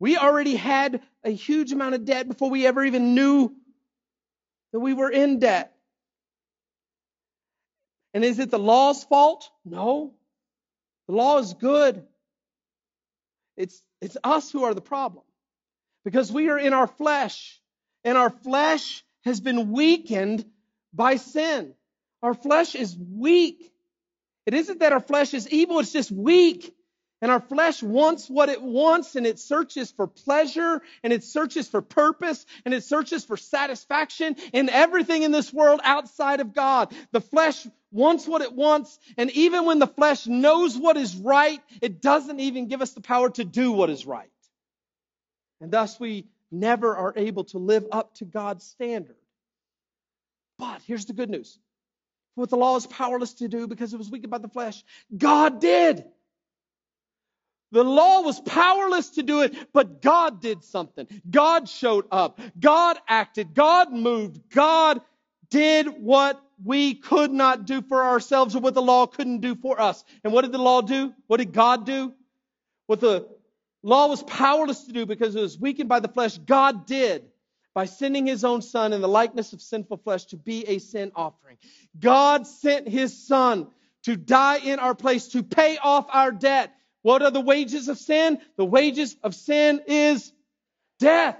We 0.00 0.16
already 0.16 0.56
had 0.56 1.02
a 1.22 1.30
huge 1.30 1.70
amount 1.70 1.94
of 1.94 2.04
debt 2.04 2.26
before 2.26 2.50
we 2.50 2.66
ever 2.66 2.84
even 2.84 3.14
knew 3.14 3.54
that 4.72 4.80
we 4.80 4.94
were 4.94 5.10
in 5.10 5.38
debt. 5.38 5.71
And 8.14 8.24
is 8.24 8.38
it 8.38 8.50
the 8.50 8.58
law's 8.58 9.04
fault? 9.04 9.48
No. 9.64 10.14
The 11.08 11.14
law 11.14 11.38
is 11.38 11.54
good. 11.54 12.04
It's, 13.56 13.82
it's 14.00 14.16
us 14.22 14.50
who 14.50 14.64
are 14.64 14.74
the 14.74 14.80
problem. 14.80 15.24
Because 16.04 16.32
we 16.32 16.48
are 16.48 16.58
in 16.58 16.72
our 16.72 16.86
flesh, 16.86 17.60
and 18.04 18.18
our 18.18 18.30
flesh 18.30 19.04
has 19.24 19.40
been 19.40 19.70
weakened 19.70 20.44
by 20.92 21.16
sin. 21.16 21.74
Our 22.22 22.34
flesh 22.34 22.74
is 22.74 22.96
weak. 22.96 23.72
It 24.46 24.54
isn't 24.54 24.80
that 24.80 24.92
our 24.92 25.00
flesh 25.00 25.34
is 25.34 25.48
evil, 25.48 25.78
it's 25.78 25.92
just 25.92 26.10
weak. 26.10 26.74
And 27.20 27.30
our 27.30 27.40
flesh 27.40 27.80
wants 27.84 28.28
what 28.28 28.48
it 28.48 28.60
wants 28.60 29.14
and 29.14 29.28
it 29.28 29.38
searches 29.38 29.92
for 29.92 30.08
pleasure 30.08 30.82
and 31.04 31.12
it 31.12 31.22
searches 31.22 31.68
for 31.68 31.80
purpose 31.80 32.44
and 32.64 32.74
it 32.74 32.82
searches 32.82 33.24
for 33.24 33.36
satisfaction 33.36 34.34
in 34.52 34.68
everything 34.68 35.22
in 35.22 35.30
this 35.30 35.52
world 35.52 35.80
outside 35.84 36.40
of 36.40 36.52
God. 36.52 36.92
The 37.12 37.20
flesh 37.20 37.64
wants 37.92 38.26
what 38.26 38.42
it 38.42 38.52
wants 38.52 38.98
and 39.16 39.30
even 39.32 39.64
when 39.64 39.78
the 39.78 39.86
flesh 39.86 40.26
knows 40.26 40.76
what 40.76 40.96
is 40.96 41.14
right, 41.16 41.60
it 41.80 42.00
doesn't 42.00 42.40
even 42.40 42.68
give 42.68 42.82
us 42.82 42.92
the 42.92 43.00
power 43.00 43.30
to 43.30 43.44
do 43.44 43.72
what 43.72 43.90
is 43.90 44.06
right. 44.06 44.30
And 45.60 45.70
thus 45.70 46.00
we 46.00 46.26
never 46.50 46.96
are 46.96 47.12
able 47.16 47.44
to 47.44 47.58
live 47.58 47.86
up 47.92 48.14
to 48.16 48.24
God's 48.24 48.64
standard. 48.64 49.16
But 50.58 50.82
here's 50.86 51.06
the 51.06 51.12
good 51.12 51.30
news. 51.30 51.58
What 52.34 52.50
the 52.50 52.56
law 52.56 52.76
is 52.76 52.86
powerless 52.86 53.34
to 53.34 53.48
do 53.48 53.66
because 53.66 53.92
it 53.92 53.98
was 53.98 54.10
weakened 54.10 54.30
by 54.30 54.38
the 54.38 54.48
flesh, 54.48 54.82
God 55.16 55.60
did. 55.60 56.04
The 57.72 57.82
law 57.82 58.20
was 58.20 58.38
powerless 58.38 59.10
to 59.10 59.22
do 59.22 59.42
it, 59.42 59.72
but 59.72 60.02
God 60.02 60.42
did 60.42 60.62
something. 60.62 61.06
God 61.28 61.68
showed 61.68 62.06
up. 62.10 62.38
God 62.58 62.98
acted. 63.08 63.54
God 63.54 63.92
moved. 63.92 64.50
God 64.50 65.00
did 65.48 65.86
what 65.86 66.42
we 66.64 66.94
could 66.94 67.32
not 67.32 67.66
do 67.66 67.82
for 67.82 68.02
ourselves 68.02 68.54
or 68.54 68.60
what 68.60 68.74
the 68.74 68.82
law 68.82 69.06
couldn't 69.06 69.40
do 69.40 69.54
for 69.54 69.80
us. 69.80 70.04
And 70.24 70.32
what 70.32 70.42
did 70.42 70.52
the 70.52 70.58
law 70.58 70.80
do? 70.80 71.12
What 71.26 71.38
did 71.38 71.52
God 71.52 71.86
do? 71.86 72.12
What 72.86 73.00
the 73.00 73.28
law 73.82 74.08
was 74.08 74.22
powerless 74.22 74.84
to 74.84 74.92
do 74.92 75.06
because 75.06 75.34
it 75.34 75.40
was 75.40 75.58
weakened 75.58 75.88
by 75.88 76.00
the 76.00 76.08
flesh, 76.08 76.38
God 76.38 76.86
did 76.86 77.24
by 77.74 77.86
sending 77.86 78.26
his 78.26 78.44
own 78.44 78.62
son 78.62 78.92
in 78.92 79.00
the 79.00 79.08
likeness 79.08 79.52
of 79.52 79.62
sinful 79.62 79.96
flesh 79.98 80.26
to 80.26 80.36
be 80.36 80.64
a 80.68 80.78
sin 80.78 81.10
offering. 81.14 81.56
God 81.98 82.46
sent 82.46 82.88
his 82.88 83.26
son 83.26 83.68
to 84.04 84.16
die 84.16 84.58
in 84.58 84.78
our 84.78 84.94
place, 84.94 85.28
to 85.28 85.42
pay 85.42 85.78
off 85.78 86.06
our 86.10 86.32
debt. 86.32 86.74
What 87.02 87.22
are 87.22 87.30
the 87.30 87.40
wages 87.40 87.88
of 87.88 87.98
sin? 87.98 88.38
The 88.56 88.64
wages 88.64 89.16
of 89.22 89.34
sin 89.34 89.80
is 89.86 90.32
death. 90.98 91.36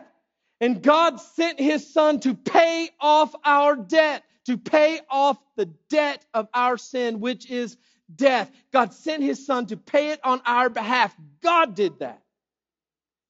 And 0.61 0.83
God 0.83 1.21
sent 1.21 1.61
his 1.61 1.93
son 1.93 2.21
to 2.21 2.35
pay 2.35 2.89
off 3.01 3.35
our 3.45 3.77
debt, 3.77 4.23
to 4.47 4.57
pay 4.57 5.01
off 5.09 5.39
the 5.57 5.67
debt 5.89 6.25
of 6.35 6.49
our 6.53 6.77
sin, 6.77 7.21
which 7.21 7.51
is 7.51 7.77
death. 8.15 8.51
God 8.73 8.93
sent 8.93 9.23
his 9.23 9.47
son 9.47 9.67
to 9.67 9.77
pay 9.77 10.11
it 10.11 10.21
on 10.25 10.41
our 10.45 10.69
behalf. 10.69 11.15
God 11.43 11.75
did 11.75 11.99
that. 12.01 12.23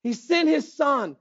He 0.03 0.15
sent 0.15 0.49
his 0.49 0.73
son. 0.73 1.17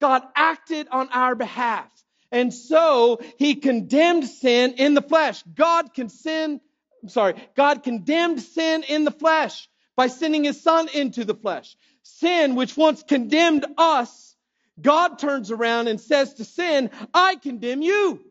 God 0.00 0.22
acted 0.34 0.88
on 0.90 1.08
our 1.10 1.34
behalf. 1.34 1.90
And 2.30 2.52
so 2.52 3.20
he 3.38 3.56
condemned 3.56 4.26
sin 4.26 4.74
in 4.78 4.94
the 4.94 5.02
flesh. 5.02 5.42
God 5.54 5.92
can 5.92 6.08
sin, 6.08 6.60
I'm 7.02 7.08
sorry, 7.08 7.34
God 7.54 7.82
condemned 7.82 8.40
sin 8.40 8.84
in 8.84 9.04
the 9.04 9.10
flesh 9.10 9.68
by 9.96 10.06
sending 10.06 10.44
his 10.44 10.60
son 10.60 10.88
into 10.94 11.24
the 11.24 11.34
flesh. 11.34 11.76
Sin, 12.02 12.54
which 12.56 12.76
once 12.76 13.02
condemned 13.02 13.66
us, 13.76 14.34
God 14.80 15.18
turns 15.18 15.50
around 15.50 15.88
and 15.88 16.00
says 16.00 16.34
to 16.34 16.44
sin, 16.44 16.90
I 17.12 17.36
condemn 17.36 17.82
you. 17.82 18.24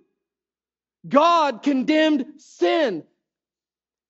God 1.07 1.63
condemned 1.63 2.25
sin 2.37 3.03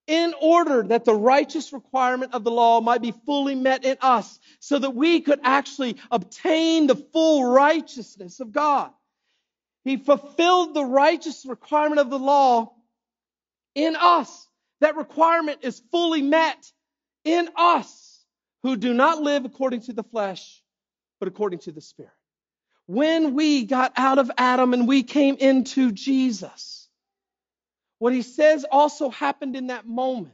in 0.07 0.33
order 0.41 0.83
that 0.83 1.05
the 1.05 1.15
righteous 1.15 1.71
requirement 1.71 2.33
of 2.33 2.43
the 2.43 2.51
law 2.51 2.81
might 2.81 3.01
be 3.01 3.13
fully 3.25 3.55
met 3.55 3.85
in 3.85 3.97
us 4.01 4.39
so 4.59 4.77
that 4.77 4.91
we 4.95 5.21
could 5.21 5.39
actually 5.43 5.95
obtain 6.09 6.87
the 6.87 6.95
full 6.95 7.45
righteousness 7.45 8.39
of 8.39 8.51
God. 8.51 8.91
He 9.83 9.97
fulfilled 9.97 10.73
the 10.73 10.85
righteous 10.85 11.45
requirement 11.45 12.01
of 12.01 12.09
the 12.09 12.19
law 12.19 12.73
in 13.73 13.95
us. 13.95 14.47
That 14.81 14.97
requirement 14.97 15.59
is 15.61 15.81
fully 15.91 16.21
met 16.21 16.71
in 17.23 17.49
us 17.55 18.23
who 18.63 18.75
do 18.75 18.93
not 18.93 19.21
live 19.21 19.45
according 19.45 19.81
to 19.81 19.93
the 19.93 20.03
flesh, 20.03 20.61
but 21.19 21.27
according 21.27 21.59
to 21.59 21.71
the 21.71 21.81
Spirit. 21.81 22.11
When 22.85 23.33
we 23.33 23.63
got 23.63 23.93
out 23.95 24.19
of 24.19 24.29
Adam 24.37 24.73
and 24.73 24.87
we 24.87 25.03
came 25.03 25.37
into 25.37 25.91
Jesus, 25.91 26.80
what 28.01 28.13
he 28.13 28.23
says 28.23 28.65
also 28.71 29.11
happened 29.11 29.55
in 29.55 29.67
that 29.67 29.87
moment 29.87 30.33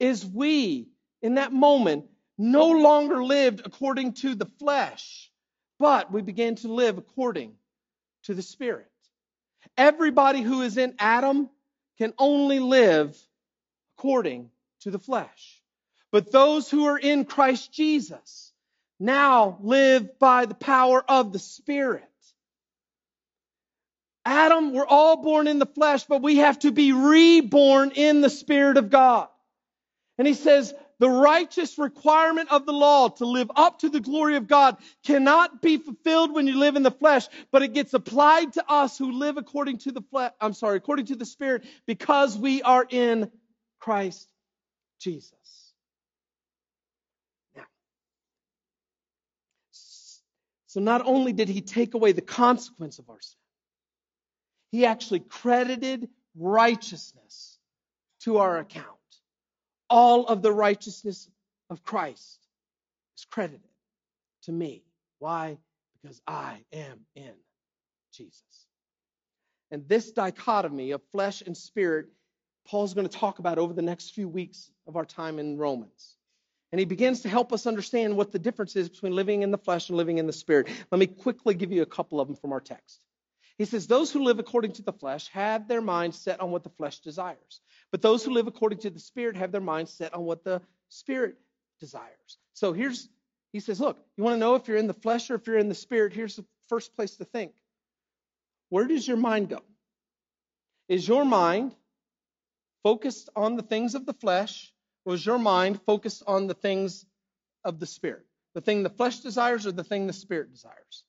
is 0.00 0.24
we, 0.24 0.88
in 1.20 1.34
that 1.34 1.52
moment, 1.52 2.06
no 2.38 2.68
longer 2.68 3.22
lived 3.22 3.60
according 3.66 4.14
to 4.14 4.34
the 4.34 4.46
flesh, 4.58 5.30
but 5.78 6.10
we 6.10 6.22
began 6.22 6.54
to 6.54 6.72
live 6.72 6.96
according 6.96 7.52
to 8.22 8.32
the 8.32 8.40
Spirit. 8.40 8.90
Everybody 9.76 10.40
who 10.40 10.62
is 10.62 10.78
in 10.78 10.94
Adam 10.98 11.50
can 11.98 12.14
only 12.16 12.58
live 12.58 13.18
according 13.98 14.48
to 14.80 14.90
the 14.90 14.98
flesh. 14.98 15.60
But 16.10 16.32
those 16.32 16.70
who 16.70 16.86
are 16.86 16.98
in 16.98 17.26
Christ 17.26 17.70
Jesus 17.70 18.50
now 18.98 19.58
live 19.60 20.18
by 20.18 20.46
the 20.46 20.54
power 20.54 21.04
of 21.06 21.34
the 21.34 21.38
Spirit. 21.38 22.08
Adam, 24.24 24.72
we're 24.72 24.86
all 24.86 25.16
born 25.22 25.48
in 25.48 25.58
the 25.58 25.66
flesh, 25.66 26.04
but 26.04 26.22
we 26.22 26.36
have 26.36 26.58
to 26.60 26.70
be 26.70 26.92
reborn 26.92 27.90
in 27.90 28.20
the 28.20 28.30
Spirit 28.30 28.76
of 28.76 28.90
God. 28.90 29.28
And 30.18 30.28
he 30.28 30.34
says, 30.34 30.72
the 31.00 31.10
righteous 31.10 31.78
requirement 31.78 32.52
of 32.52 32.64
the 32.64 32.72
law 32.72 33.08
to 33.08 33.26
live 33.26 33.50
up 33.56 33.80
to 33.80 33.88
the 33.88 33.98
glory 33.98 34.36
of 34.36 34.46
God 34.46 34.76
cannot 35.04 35.60
be 35.60 35.78
fulfilled 35.78 36.32
when 36.32 36.46
you 36.46 36.56
live 36.56 36.76
in 36.76 36.84
the 36.84 36.92
flesh, 36.92 37.26
but 37.50 37.62
it 37.62 37.74
gets 37.74 37.92
applied 37.92 38.52
to 38.52 38.64
us 38.70 38.96
who 38.96 39.10
live 39.10 39.36
according 39.36 39.78
to 39.78 39.90
the 39.90 40.02
flesh, 40.02 40.32
I'm 40.40 40.52
sorry, 40.52 40.76
according 40.76 41.06
to 41.06 41.16
the 41.16 41.26
Spirit, 41.26 41.64
because 41.86 42.38
we 42.38 42.62
are 42.62 42.86
in 42.88 43.32
Christ 43.80 44.30
Jesus. 45.00 45.34
So 50.68 50.80
not 50.80 51.04
only 51.04 51.32
did 51.32 51.48
he 51.48 51.62
take 51.62 51.94
away 51.94 52.12
the 52.12 52.22
consequence 52.22 53.00
of 53.00 53.10
our 53.10 53.20
sin, 53.20 53.41
he 54.72 54.86
actually 54.86 55.20
credited 55.20 56.08
righteousness 56.34 57.58
to 58.22 58.38
our 58.38 58.58
account. 58.58 58.86
All 59.90 60.26
of 60.26 60.40
the 60.40 60.52
righteousness 60.52 61.28
of 61.68 61.82
Christ 61.82 62.40
is 63.18 63.26
credited 63.26 63.60
to 64.44 64.52
me. 64.52 64.82
Why? 65.18 65.58
Because 66.00 66.20
I 66.26 66.64
am 66.72 67.00
in 67.14 67.34
Jesus. 68.12 68.66
And 69.70 69.86
this 69.88 70.10
dichotomy 70.10 70.92
of 70.92 71.02
flesh 71.12 71.42
and 71.42 71.56
spirit, 71.56 72.06
Paul's 72.66 72.94
going 72.94 73.06
to 73.06 73.18
talk 73.18 73.38
about 73.38 73.58
over 73.58 73.74
the 73.74 73.82
next 73.82 74.14
few 74.14 74.28
weeks 74.28 74.70
of 74.86 74.96
our 74.96 75.04
time 75.04 75.38
in 75.38 75.58
Romans. 75.58 76.16
And 76.72 76.78
he 76.78 76.86
begins 76.86 77.20
to 77.20 77.28
help 77.28 77.52
us 77.52 77.66
understand 77.66 78.16
what 78.16 78.32
the 78.32 78.38
difference 78.38 78.74
is 78.76 78.88
between 78.88 79.14
living 79.14 79.42
in 79.42 79.50
the 79.50 79.58
flesh 79.58 79.90
and 79.90 79.98
living 79.98 80.16
in 80.16 80.26
the 80.26 80.32
spirit. 80.32 80.68
Let 80.90 80.98
me 80.98 81.06
quickly 81.06 81.52
give 81.52 81.72
you 81.72 81.82
a 81.82 81.86
couple 81.86 82.20
of 82.20 82.28
them 82.28 82.36
from 82.36 82.52
our 82.52 82.60
text. 82.60 83.00
He 83.62 83.66
says, 83.66 83.86
Those 83.86 84.10
who 84.10 84.24
live 84.24 84.40
according 84.40 84.72
to 84.72 84.82
the 84.82 84.92
flesh 84.92 85.28
have 85.28 85.68
their 85.68 85.80
mind 85.80 86.16
set 86.16 86.40
on 86.40 86.50
what 86.50 86.64
the 86.64 86.70
flesh 86.70 86.98
desires. 86.98 87.60
But 87.92 88.02
those 88.02 88.24
who 88.24 88.32
live 88.32 88.48
according 88.48 88.80
to 88.80 88.90
the 88.90 88.98
Spirit 88.98 89.36
have 89.36 89.52
their 89.52 89.60
mind 89.60 89.88
set 89.88 90.14
on 90.14 90.24
what 90.24 90.42
the 90.42 90.62
Spirit 90.88 91.36
desires. 91.78 92.38
So 92.54 92.72
here's, 92.72 93.08
he 93.52 93.60
says, 93.60 93.78
Look, 93.78 94.04
you 94.16 94.24
want 94.24 94.34
to 94.34 94.40
know 94.40 94.56
if 94.56 94.66
you're 94.66 94.78
in 94.78 94.88
the 94.88 94.94
flesh 94.94 95.30
or 95.30 95.36
if 95.36 95.46
you're 95.46 95.58
in 95.58 95.68
the 95.68 95.76
Spirit? 95.76 96.12
Here's 96.12 96.34
the 96.34 96.44
first 96.68 96.96
place 96.96 97.14
to 97.18 97.24
think. 97.24 97.52
Where 98.68 98.88
does 98.88 99.06
your 99.06 99.16
mind 99.16 99.50
go? 99.50 99.60
Is 100.88 101.06
your 101.06 101.24
mind 101.24 101.72
focused 102.82 103.30
on 103.36 103.54
the 103.54 103.62
things 103.62 103.94
of 103.94 104.06
the 104.06 104.14
flesh, 104.14 104.74
or 105.04 105.14
is 105.14 105.24
your 105.24 105.38
mind 105.38 105.80
focused 105.82 106.24
on 106.26 106.48
the 106.48 106.54
things 106.54 107.06
of 107.64 107.78
the 107.78 107.86
Spirit? 107.86 108.26
The 108.54 108.60
thing 108.60 108.82
the 108.82 108.90
flesh 108.90 109.20
desires 109.20 109.68
or 109.68 109.70
the 109.70 109.84
thing 109.84 110.08
the 110.08 110.12
Spirit 110.12 110.50
desires? 110.50 111.04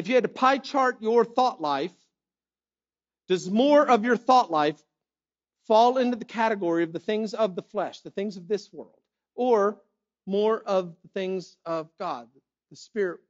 If 0.00 0.08
you 0.08 0.14
had 0.14 0.24
to 0.24 0.30
pie 0.30 0.56
chart 0.56 1.02
your 1.02 1.26
thought 1.26 1.60
life, 1.60 1.92
does 3.28 3.50
more 3.50 3.86
of 3.86 4.02
your 4.02 4.16
thought 4.16 4.50
life 4.50 4.80
fall 5.66 5.98
into 5.98 6.16
the 6.16 6.24
category 6.24 6.84
of 6.84 6.94
the 6.94 6.98
things 6.98 7.34
of 7.34 7.54
the 7.54 7.60
flesh, 7.60 8.00
the 8.00 8.10
things 8.10 8.38
of 8.38 8.48
this 8.48 8.72
world, 8.72 8.98
or 9.34 9.78
more 10.24 10.58
of 10.58 10.96
the 11.02 11.08
things 11.08 11.54
of 11.66 11.90
God, 11.98 12.28
the 12.70 12.76
Spirit 12.76 13.20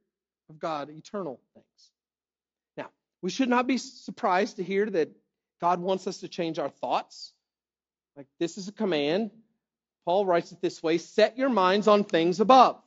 of 0.49 0.59
God, 0.59 0.89
eternal 0.89 1.41
things? 1.53 1.91
Now, 2.77 2.87
we 3.21 3.31
should 3.31 3.49
not 3.49 3.67
be 3.67 3.77
surprised 3.77 4.55
to 4.55 4.63
hear 4.63 4.85
that 4.85 5.09
God 5.59 5.81
wants 5.81 6.07
us 6.07 6.19
to 6.19 6.29
change 6.29 6.57
our 6.57 6.69
thoughts. 6.69 7.33
Like 8.15 8.27
this 8.39 8.57
is 8.57 8.69
a 8.69 8.71
command. 8.71 9.31
Paul 10.05 10.25
writes 10.25 10.53
it 10.53 10.61
this 10.61 10.81
way 10.81 10.99
set 10.99 11.37
your 11.37 11.49
minds 11.49 11.89
on 11.89 12.05
things 12.05 12.39
above, 12.39 12.81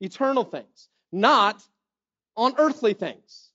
eternal 0.00 0.42
things, 0.42 0.88
not 1.12 1.62
on 2.38 2.54
earthly 2.56 2.94
things. 2.94 3.50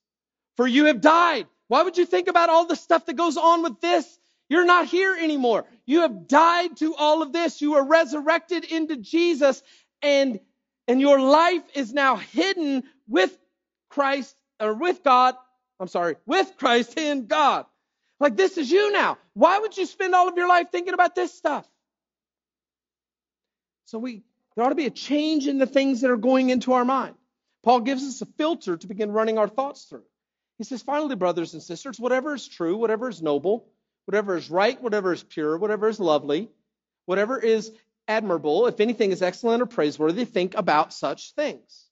For 0.56 0.66
you 0.66 0.84
have 0.84 1.00
died. 1.00 1.46
Why 1.66 1.82
would 1.82 1.96
you 1.96 2.06
think 2.06 2.28
about 2.28 2.50
all 2.50 2.66
the 2.66 2.76
stuff 2.76 3.06
that 3.06 3.16
goes 3.16 3.36
on 3.36 3.62
with 3.62 3.80
this? 3.80 4.18
You're 4.48 4.66
not 4.66 4.86
here 4.86 5.16
anymore. 5.16 5.64
You 5.86 6.02
have 6.02 6.28
died 6.28 6.76
to 6.76 6.94
all 6.94 7.22
of 7.22 7.32
this. 7.32 7.60
You 7.62 7.74
are 7.74 7.84
resurrected 7.84 8.64
into 8.64 8.96
Jesus 8.96 9.62
and 10.02 10.38
and 10.86 11.00
your 11.00 11.18
life 11.18 11.62
is 11.74 11.94
now 11.94 12.16
hidden 12.16 12.84
with 13.08 13.34
Christ 13.88 14.36
or 14.60 14.74
with 14.74 15.02
God. 15.02 15.34
I'm 15.80 15.88
sorry, 15.88 16.16
with 16.26 16.52
Christ 16.58 16.98
in 16.98 17.26
God. 17.26 17.64
Like 18.20 18.36
this 18.36 18.58
is 18.58 18.70
you 18.70 18.92
now. 18.92 19.16
Why 19.32 19.58
would 19.58 19.76
you 19.76 19.86
spend 19.86 20.14
all 20.14 20.28
of 20.28 20.36
your 20.36 20.48
life 20.48 20.66
thinking 20.70 20.92
about 20.92 21.14
this 21.14 21.32
stuff? 21.32 21.66
So 23.86 23.98
we 23.98 24.22
there 24.54 24.64
ought 24.64 24.68
to 24.68 24.74
be 24.74 24.86
a 24.86 24.90
change 24.90 25.46
in 25.46 25.58
the 25.58 25.66
things 25.66 26.02
that 26.02 26.10
are 26.10 26.18
going 26.18 26.50
into 26.50 26.74
our 26.74 26.84
mind. 26.84 27.14
Paul 27.64 27.80
gives 27.80 28.04
us 28.04 28.20
a 28.20 28.26
filter 28.26 28.76
to 28.76 28.86
begin 28.86 29.10
running 29.10 29.38
our 29.38 29.48
thoughts 29.48 29.84
through. 29.84 30.04
He 30.58 30.64
says, 30.64 30.82
finally, 30.82 31.16
brothers 31.16 31.54
and 31.54 31.62
sisters, 31.62 31.98
whatever 31.98 32.34
is 32.34 32.46
true, 32.46 32.76
whatever 32.76 33.08
is 33.08 33.22
noble, 33.22 33.66
whatever 34.04 34.36
is 34.36 34.50
right, 34.50 34.80
whatever 34.80 35.14
is 35.14 35.22
pure, 35.22 35.56
whatever 35.56 35.88
is 35.88 35.98
lovely, 35.98 36.50
whatever 37.06 37.38
is 37.38 37.72
admirable, 38.06 38.66
if 38.66 38.80
anything 38.80 39.12
is 39.12 39.22
excellent 39.22 39.62
or 39.62 39.66
praiseworthy, 39.66 40.26
think 40.26 40.54
about 40.54 40.92
such 40.92 41.32
things. 41.32 41.86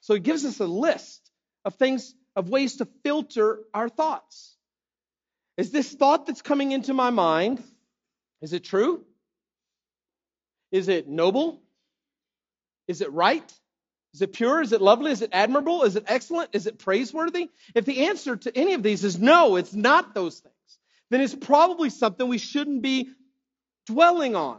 So 0.00 0.14
he 0.14 0.20
gives 0.20 0.44
us 0.44 0.60
a 0.60 0.66
list 0.66 1.28
of 1.64 1.74
things, 1.74 2.14
of 2.36 2.48
ways 2.48 2.76
to 2.76 2.86
filter 3.02 3.58
our 3.74 3.88
thoughts. 3.88 4.56
Is 5.56 5.72
this 5.72 5.92
thought 5.92 6.26
that's 6.26 6.40
coming 6.40 6.70
into 6.70 6.94
my 6.94 7.10
mind, 7.10 7.60
is 8.40 8.52
it 8.52 8.62
true? 8.62 9.04
Is 10.70 10.86
it 10.86 11.08
noble? 11.08 11.60
Is 12.86 13.00
it 13.00 13.12
right? 13.12 13.52
Is 14.18 14.22
it 14.22 14.32
pure? 14.32 14.60
Is 14.60 14.72
it 14.72 14.82
lovely? 14.82 15.12
Is 15.12 15.22
it 15.22 15.30
admirable? 15.32 15.84
Is 15.84 15.94
it 15.94 16.02
excellent? 16.08 16.50
Is 16.52 16.66
it 16.66 16.80
praiseworthy? 16.80 17.50
If 17.72 17.84
the 17.84 18.06
answer 18.06 18.34
to 18.34 18.58
any 18.58 18.74
of 18.74 18.82
these 18.82 19.04
is 19.04 19.16
no, 19.16 19.54
it's 19.54 19.72
not 19.72 20.12
those 20.12 20.40
things, 20.40 20.78
then 21.08 21.20
it's 21.20 21.36
probably 21.36 21.88
something 21.88 22.26
we 22.26 22.38
shouldn't 22.38 22.82
be 22.82 23.10
dwelling 23.86 24.34
on. 24.34 24.58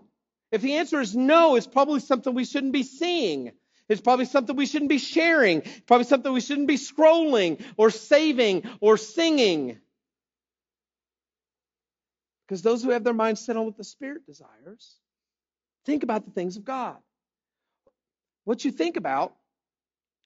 If 0.53 0.61
the 0.61 0.75
answer 0.75 1.01
is 1.01 1.13
no, 1.13 1.57
it's 1.57 1.67
probably 1.67 1.99
something 1.99 2.33
we 2.33 2.45
shouldn't 2.45 2.71
be 2.71 2.83
seeing. 2.83 3.51
It's 3.89 3.99
probably 3.99 4.23
something 4.23 4.55
we 4.55 4.65
shouldn't 4.65 4.87
be 4.87 4.97
sharing. 4.97 5.63
Probably 5.87 6.05
something 6.05 6.31
we 6.31 6.39
shouldn't 6.39 6.69
be 6.69 6.77
scrolling 6.77 7.61
or 7.75 7.89
saving 7.89 8.63
or 8.79 8.95
singing. 8.95 9.77
Because 12.47 12.61
those 12.61 12.81
who 12.81 12.91
have 12.91 13.03
their 13.03 13.13
minds 13.13 13.41
set 13.41 13.57
on 13.57 13.65
what 13.65 13.75
the 13.75 13.83
Spirit 13.83 14.25
desires, 14.25 14.95
think 15.85 16.03
about 16.03 16.23
the 16.23 16.31
things 16.31 16.55
of 16.55 16.63
God. 16.63 16.95
What 18.45 18.63
you 18.63 18.71
think 18.71 18.95
about 18.95 19.35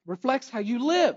reflects 0.05 0.49
how 0.49 0.59
you 0.59 0.85
live. 0.85 1.15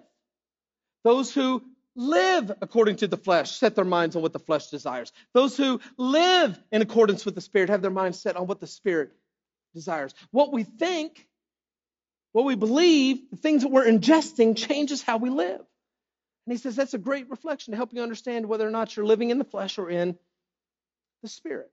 Those 1.04 1.32
who 1.32 1.62
live 1.94 2.52
according 2.60 2.96
to 2.96 3.08
the 3.08 3.16
flesh 3.16 3.52
set 3.52 3.74
their 3.74 3.84
minds 3.84 4.16
on 4.16 4.22
what 4.22 4.32
the 4.32 4.38
flesh 4.38 4.68
desires. 4.68 5.12
Those 5.32 5.56
who 5.56 5.80
live 5.96 6.58
in 6.70 6.82
accordance 6.82 7.24
with 7.24 7.34
the 7.34 7.40
Spirit 7.40 7.70
have 7.70 7.82
their 7.82 7.90
minds 7.90 8.20
set 8.20 8.36
on 8.36 8.46
what 8.46 8.60
the 8.60 8.66
Spirit 8.66 9.12
desires. 9.74 10.14
What 10.30 10.52
we 10.52 10.64
think, 10.64 11.26
what 12.32 12.44
we 12.44 12.54
believe, 12.54 13.30
the 13.30 13.36
things 13.36 13.62
that 13.62 13.70
we're 13.70 13.86
ingesting 13.86 14.56
changes 14.56 15.02
how 15.02 15.16
we 15.16 15.30
live. 15.30 15.60
And 15.60 16.52
he 16.52 16.58
says 16.58 16.76
that's 16.76 16.94
a 16.94 16.98
great 16.98 17.30
reflection 17.30 17.72
to 17.72 17.76
help 17.76 17.92
you 17.92 18.02
understand 18.02 18.46
whether 18.46 18.66
or 18.66 18.70
not 18.70 18.94
you're 18.94 19.06
living 19.06 19.30
in 19.30 19.38
the 19.38 19.44
flesh 19.44 19.78
or 19.78 19.90
in 19.90 20.16
the 21.22 21.28
Spirit. 21.28 21.70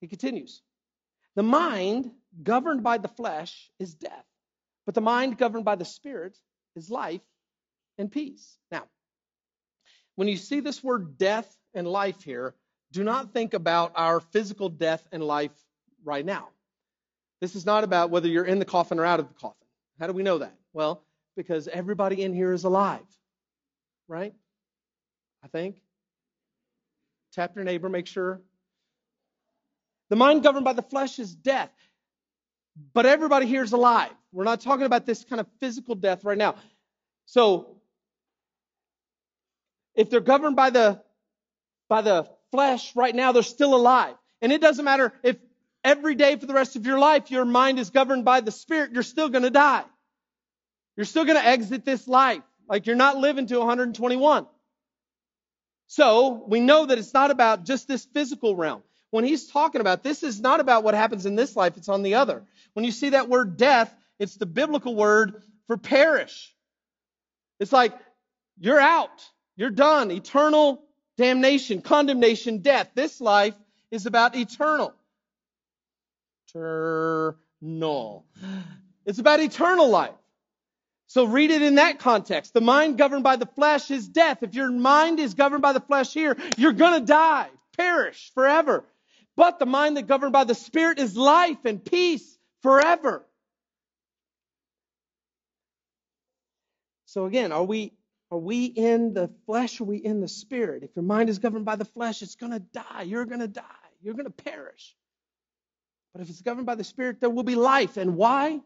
He 0.00 0.08
continues 0.08 0.60
The 1.36 1.42
mind 1.42 2.10
governed 2.42 2.82
by 2.82 2.98
the 2.98 3.08
flesh 3.08 3.70
is 3.78 3.94
death 3.94 4.24
but 4.86 4.94
the 4.94 5.00
mind 5.00 5.38
governed 5.38 5.64
by 5.64 5.76
the 5.76 5.84
Spirit 5.84 6.36
is 6.76 6.90
life 6.90 7.22
and 7.98 8.10
peace. 8.10 8.58
Now, 8.70 8.84
when 10.16 10.28
you 10.28 10.36
see 10.36 10.60
this 10.60 10.82
word 10.82 11.18
death 11.18 11.54
and 11.74 11.86
life 11.86 12.22
here, 12.22 12.54
do 12.92 13.02
not 13.02 13.32
think 13.32 13.54
about 13.54 13.92
our 13.96 14.20
physical 14.20 14.68
death 14.68 15.06
and 15.10 15.22
life 15.22 15.50
right 16.04 16.24
now. 16.24 16.48
This 17.40 17.56
is 17.56 17.66
not 17.66 17.84
about 17.84 18.10
whether 18.10 18.28
you're 18.28 18.44
in 18.44 18.58
the 18.58 18.64
coffin 18.64 18.98
or 18.98 19.04
out 19.04 19.20
of 19.20 19.28
the 19.28 19.34
coffin. 19.34 19.66
How 19.98 20.06
do 20.06 20.12
we 20.12 20.22
know 20.22 20.38
that? 20.38 20.54
Well, 20.72 21.02
because 21.36 21.68
everybody 21.68 22.22
in 22.22 22.32
here 22.32 22.52
is 22.52 22.64
alive, 22.64 23.06
right? 24.08 24.34
I 25.42 25.48
think. 25.48 25.76
Tap 27.32 27.56
your 27.56 27.64
neighbor, 27.64 27.88
make 27.88 28.06
sure. 28.06 28.40
The 30.10 30.16
mind 30.16 30.42
governed 30.42 30.64
by 30.64 30.74
the 30.74 30.82
flesh 30.82 31.18
is 31.18 31.34
death. 31.34 31.72
But 32.92 33.06
everybody 33.06 33.46
here 33.46 33.62
is 33.62 33.72
alive. 33.72 34.10
We're 34.32 34.44
not 34.44 34.60
talking 34.60 34.86
about 34.86 35.06
this 35.06 35.24
kind 35.24 35.40
of 35.40 35.46
physical 35.60 35.94
death 35.94 36.24
right 36.24 36.38
now. 36.38 36.56
So, 37.26 37.76
if 39.94 40.10
they're 40.10 40.20
governed 40.20 40.56
by 40.56 40.70
the 40.70 41.00
by 41.88 42.02
the 42.02 42.28
flesh 42.50 42.94
right 42.96 43.14
now, 43.14 43.32
they're 43.32 43.42
still 43.42 43.74
alive. 43.74 44.14
And 44.42 44.52
it 44.52 44.60
doesn't 44.60 44.84
matter 44.84 45.12
if 45.22 45.36
every 45.84 46.14
day 46.14 46.36
for 46.36 46.46
the 46.46 46.54
rest 46.54 46.76
of 46.76 46.86
your 46.86 46.98
life 46.98 47.30
your 47.30 47.44
mind 47.44 47.78
is 47.78 47.90
governed 47.90 48.24
by 48.24 48.40
the 48.40 48.50
spirit, 48.50 48.92
you're 48.92 49.02
still 49.02 49.28
going 49.28 49.44
to 49.44 49.50
die. 49.50 49.84
You're 50.96 51.06
still 51.06 51.24
going 51.24 51.40
to 51.40 51.46
exit 51.46 51.84
this 51.84 52.08
life. 52.08 52.42
Like 52.68 52.86
you're 52.86 52.96
not 52.96 53.18
living 53.18 53.46
to 53.48 53.58
121. 53.58 54.46
So, 55.86 56.44
we 56.48 56.60
know 56.60 56.86
that 56.86 56.98
it's 56.98 57.12
not 57.12 57.30
about 57.30 57.64
just 57.64 57.86
this 57.86 58.04
physical 58.06 58.56
realm. 58.56 58.82
When 59.10 59.22
he's 59.22 59.46
talking 59.46 59.80
about 59.80 60.02
this 60.02 60.22
is 60.22 60.40
not 60.40 60.58
about 60.58 60.82
what 60.82 60.94
happens 60.94 61.26
in 61.26 61.36
this 61.36 61.54
life, 61.54 61.76
it's 61.76 61.88
on 61.88 62.02
the 62.02 62.14
other. 62.14 62.42
When 62.74 62.84
you 62.84 62.92
see 62.92 63.10
that 63.10 63.28
word 63.28 63.56
death, 63.56 63.94
it's 64.18 64.36
the 64.36 64.46
biblical 64.46 64.94
word 64.94 65.42
for 65.66 65.76
perish. 65.76 66.54
It's 67.58 67.72
like 67.72 67.92
you're 68.58 68.80
out, 68.80 69.24
you're 69.56 69.70
done, 69.70 70.10
eternal 70.10 70.84
damnation, 71.16 71.80
condemnation, 71.80 72.58
death. 72.58 72.90
This 72.94 73.20
life 73.20 73.54
is 73.90 74.06
about 74.06 74.36
eternal. 74.36 74.92
Eternal. 76.48 78.26
It's 79.06 79.18
about 79.18 79.40
eternal 79.40 79.88
life. 79.88 80.14
So 81.06 81.26
read 81.26 81.50
it 81.50 81.62
in 81.62 81.76
that 81.76 82.00
context. 82.00 82.54
The 82.54 82.60
mind 82.60 82.98
governed 82.98 83.22
by 83.22 83.36
the 83.36 83.46
flesh 83.46 83.90
is 83.90 84.08
death. 84.08 84.42
If 84.42 84.54
your 84.54 84.70
mind 84.70 85.20
is 85.20 85.34
governed 85.34 85.62
by 85.62 85.72
the 85.72 85.80
flesh 85.80 86.12
here, 86.12 86.36
you're 86.56 86.72
going 86.72 86.98
to 87.00 87.06
die, 87.06 87.48
perish 87.76 88.32
forever. 88.34 88.84
But 89.36 89.58
the 89.58 89.66
mind 89.66 89.96
that 89.96 90.06
governed 90.06 90.32
by 90.32 90.44
the 90.44 90.54
Spirit 90.54 90.98
is 90.98 91.16
life 91.16 91.64
and 91.64 91.84
peace 91.84 92.38
forever. 92.64 93.22
So 97.04 97.26
again, 97.26 97.52
are 97.52 97.62
we 97.62 97.92
are 98.30 98.38
we 98.38 98.64
in 98.64 99.12
the 99.12 99.30
flesh 99.46 99.80
are 99.80 99.84
we 99.84 99.98
in 99.98 100.20
the 100.20 100.28
spirit? 100.28 100.82
If 100.82 100.96
your 100.96 101.04
mind 101.04 101.28
is 101.28 101.38
governed 101.38 101.66
by 101.66 101.76
the 101.76 101.84
flesh, 101.84 102.22
it's 102.22 102.34
going 102.34 102.52
to 102.52 102.58
die. 102.58 103.02
You're 103.02 103.26
going 103.26 103.40
to 103.40 103.48
die. 103.48 103.62
You're 104.02 104.14
going 104.14 104.24
to 104.24 104.32
perish. 104.32 104.96
But 106.12 106.22
if 106.22 106.30
it's 106.30 106.40
governed 106.40 106.66
by 106.66 106.74
the 106.74 106.84
spirit, 106.84 107.20
there 107.20 107.30
will 107.30 107.42
be 107.44 107.54
life. 107.54 107.98
And 107.98 108.16
why? 108.16 108.60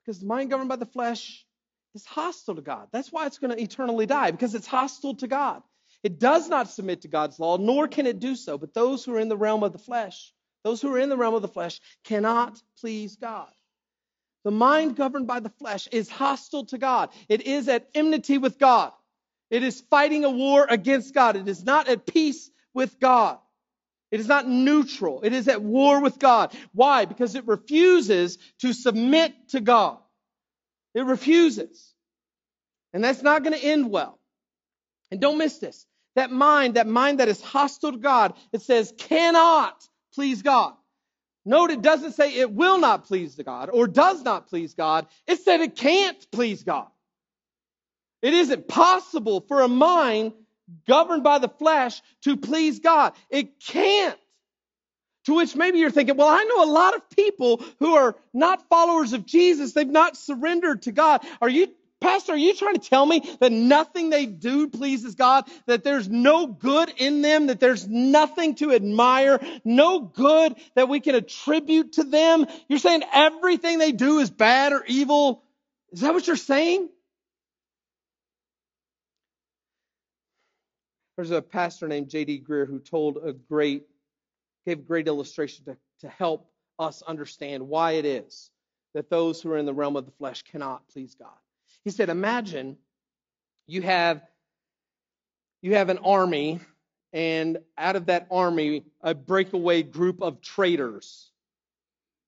Because 0.00 0.20
the 0.20 0.26
mind 0.26 0.50
governed 0.50 0.70
by 0.70 0.76
the 0.76 0.86
flesh 0.86 1.44
is 1.94 2.06
hostile 2.06 2.56
to 2.56 2.62
God. 2.62 2.88
That's 2.90 3.12
why 3.12 3.26
it's 3.26 3.38
going 3.38 3.54
to 3.54 3.62
eternally 3.62 4.06
die, 4.06 4.30
because 4.30 4.54
it's 4.54 4.66
hostile 4.66 5.14
to 5.16 5.28
God. 5.28 5.62
It 6.02 6.18
does 6.18 6.48
not 6.48 6.70
submit 6.70 7.02
to 7.02 7.08
God's 7.08 7.38
law, 7.38 7.58
nor 7.58 7.86
can 7.86 8.06
it 8.06 8.18
do 8.18 8.34
so. 8.34 8.56
But 8.56 8.72
those 8.74 9.04
who 9.04 9.14
are 9.14 9.20
in 9.20 9.28
the 9.28 9.36
realm 9.36 9.62
of 9.62 9.72
the 9.72 9.78
flesh 9.78 10.32
those 10.64 10.80
who 10.80 10.92
are 10.94 10.98
in 10.98 11.10
the 11.10 11.16
realm 11.16 11.34
of 11.34 11.42
the 11.42 11.48
flesh 11.48 11.80
cannot 12.04 12.60
please 12.80 13.16
God. 13.16 13.50
The 14.44 14.50
mind 14.50 14.96
governed 14.96 15.26
by 15.26 15.40
the 15.40 15.50
flesh 15.50 15.86
is 15.92 16.10
hostile 16.10 16.64
to 16.66 16.78
God. 16.78 17.10
It 17.28 17.42
is 17.42 17.68
at 17.68 17.88
enmity 17.94 18.38
with 18.38 18.58
God. 18.58 18.92
It 19.50 19.62
is 19.62 19.82
fighting 19.90 20.24
a 20.24 20.30
war 20.30 20.66
against 20.68 21.14
God. 21.14 21.36
It 21.36 21.48
is 21.48 21.64
not 21.64 21.88
at 21.88 22.06
peace 22.06 22.50
with 22.72 22.98
God. 22.98 23.38
It 24.10 24.20
is 24.20 24.28
not 24.28 24.48
neutral. 24.48 25.22
It 25.22 25.32
is 25.32 25.48
at 25.48 25.62
war 25.62 26.00
with 26.00 26.18
God. 26.18 26.54
Why? 26.72 27.04
Because 27.04 27.34
it 27.34 27.46
refuses 27.46 28.38
to 28.60 28.72
submit 28.72 29.34
to 29.50 29.60
God. 29.60 29.98
It 30.94 31.04
refuses. 31.04 31.92
And 32.92 33.02
that's 33.02 33.22
not 33.22 33.42
going 33.42 33.58
to 33.58 33.64
end 33.64 33.90
well. 33.90 34.18
And 35.10 35.20
don't 35.20 35.38
miss 35.38 35.58
this. 35.58 35.86
That 36.16 36.30
mind, 36.30 36.74
that 36.74 36.86
mind 36.86 37.18
that 37.18 37.28
is 37.28 37.42
hostile 37.42 37.92
to 37.92 37.98
God, 37.98 38.34
it 38.52 38.62
says 38.62 38.92
cannot 38.96 39.88
please 40.14 40.42
God. 40.42 40.74
Note 41.44 41.70
it 41.70 41.82
doesn't 41.82 42.12
say 42.12 42.34
it 42.34 42.52
will 42.52 42.78
not 42.78 43.04
please 43.04 43.34
the 43.34 43.44
God 43.44 43.68
or 43.70 43.86
does 43.86 44.22
not 44.22 44.48
please 44.48 44.74
God. 44.74 45.06
It 45.26 45.40
said 45.40 45.60
it 45.60 45.76
can't 45.76 46.26
please 46.30 46.62
God. 46.62 46.86
It 48.22 48.32
isn't 48.32 48.66
possible 48.66 49.42
for 49.46 49.60
a 49.60 49.68
mind 49.68 50.32
governed 50.86 51.22
by 51.22 51.38
the 51.38 51.48
flesh 51.48 52.00
to 52.22 52.38
please 52.38 52.80
God. 52.80 53.12
It 53.28 53.60
can't. 53.60 54.18
To 55.26 55.34
which 55.34 55.56
maybe 55.56 55.78
you're 55.78 55.90
thinking, 55.90 56.16
well, 56.16 56.28
I 56.28 56.44
know 56.44 56.64
a 56.64 56.72
lot 56.72 56.94
of 56.94 57.08
people 57.10 57.62
who 57.78 57.94
are 57.94 58.14
not 58.32 58.68
followers 58.68 59.12
of 59.14 59.24
Jesus. 59.24 59.72
They've 59.72 59.86
not 59.86 60.16
surrendered 60.16 60.82
to 60.82 60.92
God. 60.92 61.22
Are 61.40 61.48
you, 61.48 61.68
Pastor, 62.04 62.34
are 62.34 62.36
you 62.36 62.54
trying 62.54 62.74
to 62.74 62.86
tell 62.86 63.06
me 63.06 63.22
that 63.40 63.50
nothing 63.50 64.10
they 64.10 64.26
do 64.26 64.68
pleases 64.68 65.14
God? 65.14 65.48
That 65.64 65.84
there's 65.84 66.06
no 66.06 66.46
good 66.46 66.92
in 66.98 67.22
them? 67.22 67.46
That 67.46 67.60
there's 67.60 67.88
nothing 67.88 68.56
to 68.56 68.74
admire? 68.74 69.40
No 69.64 70.00
good 70.00 70.54
that 70.74 70.90
we 70.90 71.00
can 71.00 71.14
attribute 71.14 71.94
to 71.94 72.04
them? 72.04 72.46
You're 72.68 72.78
saying 72.78 73.04
everything 73.10 73.78
they 73.78 73.92
do 73.92 74.18
is 74.18 74.30
bad 74.30 74.74
or 74.74 74.84
evil? 74.86 75.44
Is 75.92 76.02
that 76.02 76.12
what 76.12 76.26
you're 76.26 76.36
saying? 76.36 76.90
There's 81.16 81.30
a 81.30 81.40
pastor 81.40 81.88
named 81.88 82.10
J.D. 82.10 82.44
Greear 82.46 82.66
who 82.66 82.80
told 82.80 83.16
a 83.24 83.32
great, 83.32 83.84
gave 84.66 84.80
a 84.80 84.82
great 84.82 85.08
illustration 85.08 85.64
to, 85.64 85.76
to 86.00 86.10
help 86.10 86.50
us 86.78 87.00
understand 87.00 87.66
why 87.66 87.92
it 87.92 88.04
is 88.04 88.50
that 88.92 89.08
those 89.08 89.40
who 89.40 89.50
are 89.52 89.56
in 89.56 89.64
the 89.64 89.72
realm 89.72 89.96
of 89.96 90.04
the 90.04 90.12
flesh 90.12 90.42
cannot 90.42 90.86
please 90.88 91.14
God. 91.14 91.30
He 91.84 91.90
said, 91.90 92.08
Imagine 92.08 92.78
you 93.66 93.82
have 93.82 94.22
you 95.62 95.74
have 95.74 95.88
an 95.88 95.98
army, 95.98 96.60
and 97.14 97.58
out 97.78 97.96
of 97.96 98.06
that 98.06 98.26
army, 98.30 98.84
a 99.00 99.14
breakaway 99.14 99.82
group 99.82 100.20
of 100.20 100.42
traitors 100.42 101.30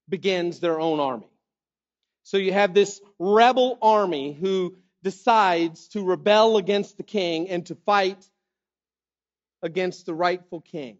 begins 0.08 0.58
their 0.60 0.80
own 0.80 1.00
army. 1.00 1.28
So 2.22 2.38
you 2.38 2.54
have 2.54 2.72
this 2.72 3.00
rebel 3.18 3.78
army 3.82 4.32
who 4.32 4.76
decides 5.02 5.88
to 5.88 6.02
rebel 6.02 6.56
against 6.56 6.96
the 6.96 7.02
king 7.02 7.50
and 7.50 7.66
to 7.66 7.74
fight 7.74 8.24
against 9.62 10.06
the 10.06 10.14
rightful 10.14 10.62
king. 10.62 10.96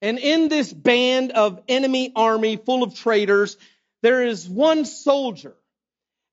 And 0.00 0.18
in 0.18 0.48
this 0.48 0.72
band 0.72 1.32
of 1.32 1.60
enemy 1.68 2.12
army 2.16 2.56
full 2.56 2.82
of 2.82 2.94
traitors, 2.94 3.58
there 4.02 4.24
is 4.24 4.48
one 4.48 4.86
soldier 4.86 5.54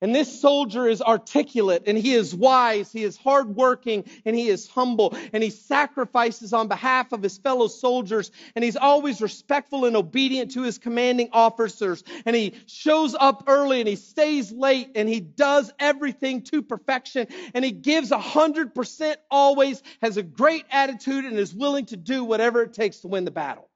and 0.04 0.14
this 0.14 0.38
soldier 0.38 0.86
is 0.86 1.00
articulate 1.00 1.84
and 1.86 1.96
he 1.96 2.12
is 2.12 2.34
wise, 2.34 2.92
he 2.92 3.02
is 3.04 3.16
hardworking, 3.16 4.04
and 4.26 4.36
he 4.36 4.48
is 4.48 4.68
humble, 4.68 5.16
and 5.32 5.42
he 5.42 5.48
sacrifices 5.48 6.52
on 6.52 6.68
behalf 6.68 7.12
of 7.12 7.22
his 7.22 7.38
fellow 7.38 7.68
soldiers, 7.68 8.30
and 8.54 8.62
he's 8.62 8.76
always 8.76 9.22
respectful 9.22 9.86
and 9.86 9.96
obedient 9.96 10.50
to 10.50 10.60
his 10.60 10.76
commanding 10.76 11.30
officers, 11.32 12.04
and 12.26 12.36
he 12.36 12.52
shows 12.66 13.16
up 13.18 13.44
early 13.46 13.80
and 13.80 13.88
he 13.88 13.96
stays 13.96 14.52
late, 14.52 14.90
and 14.94 15.08
he 15.08 15.20
does 15.20 15.72
everything 15.78 16.42
to 16.42 16.60
perfection, 16.60 17.26
and 17.54 17.64
he 17.64 17.70
gives 17.70 18.10
a 18.10 18.18
hundred 18.18 18.74
percent 18.74 19.18
always, 19.30 19.82
has 20.02 20.18
a 20.18 20.22
great 20.22 20.66
attitude, 20.70 21.24
and 21.24 21.38
is 21.38 21.54
willing 21.54 21.86
to 21.86 21.96
do 21.96 22.24
whatever 22.24 22.60
it 22.60 22.74
takes 22.74 22.98
to 22.98 23.08
win 23.08 23.24
the 23.24 23.30
battle. 23.30 23.70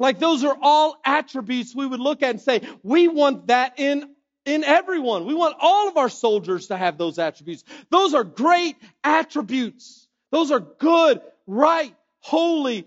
Like 0.00 0.18
those 0.18 0.42
are 0.42 0.58
all 0.60 1.00
attributes 1.04 1.76
we 1.76 1.86
would 1.86 2.00
look 2.00 2.24
at 2.24 2.30
and 2.30 2.40
say, 2.40 2.62
we 2.82 3.06
want 3.06 3.46
that 3.46 3.78
in 3.78 4.16
in 4.44 4.64
everyone. 4.64 5.26
We 5.26 5.34
want 5.34 5.56
all 5.60 5.88
of 5.88 5.96
our 5.96 6.08
soldiers 6.08 6.68
to 6.68 6.76
have 6.76 6.98
those 6.98 7.18
attributes. 7.18 7.64
Those 7.90 8.14
are 8.14 8.24
great 8.24 8.76
attributes. 9.04 10.08
Those 10.30 10.50
are 10.50 10.60
good, 10.60 11.20
right, 11.46 11.94
holy, 12.20 12.86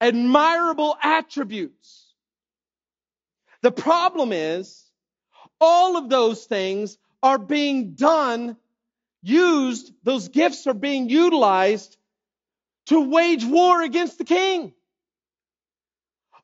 admirable 0.00 0.96
attributes. 1.02 2.12
The 3.62 3.72
problem 3.72 4.32
is, 4.32 4.82
all 5.60 5.96
of 5.96 6.08
those 6.08 6.44
things 6.44 6.98
are 7.22 7.38
being 7.38 7.94
done, 7.94 8.56
used, 9.22 9.92
those 10.02 10.28
gifts 10.28 10.66
are 10.66 10.74
being 10.74 11.08
utilized 11.08 11.96
to 12.86 13.08
wage 13.08 13.44
war 13.44 13.82
against 13.82 14.18
the 14.18 14.24
king. 14.24 14.74